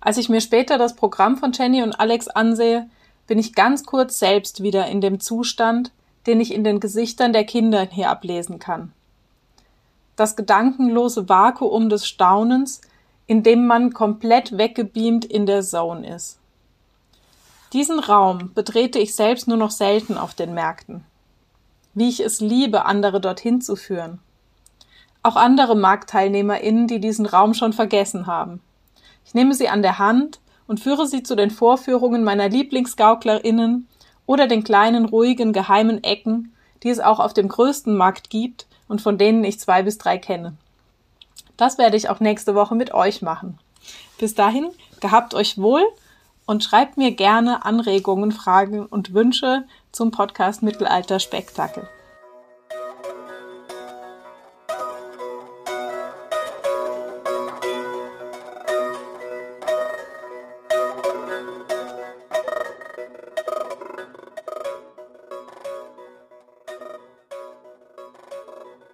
[0.00, 2.88] Als ich mir später das Programm von Jenny und Alex ansehe,
[3.28, 5.92] bin ich ganz kurz selbst wieder in dem Zustand,
[6.26, 8.92] den ich in den Gesichtern der Kinder hier ablesen kann.
[10.16, 12.80] Das gedankenlose Vakuum des Staunens,
[13.28, 16.38] in dem man komplett weggebeamt in der Zone ist.
[17.72, 21.04] Diesen Raum betrete ich selbst nur noch selten auf den Märkten.
[21.92, 24.20] Wie ich es liebe, andere dorthin zu führen.
[25.22, 28.60] Auch andere MarktteilnehmerInnen, die diesen Raum schon vergessen haben.
[29.26, 33.88] Ich nehme sie an der Hand und führe sie zu den Vorführungen meiner LieblingsgauklerInnen
[34.26, 36.52] oder den kleinen, ruhigen, geheimen Ecken,
[36.84, 40.18] die es auch auf dem größten Markt gibt und von denen ich zwei bis drei
[40.18, 40.54] kenne.
[41.56, 43.58] Das werde ich auch nächste Woche mit euch machen.
[44.18, 44.68] Bis dahin,
[45.00, 45.82] gehabt euch wohl
[46.46, 51.88] und schreibt mir gerne Anregungen, Fragen und Wünsche zum Podcast Mittelalter Spektakel.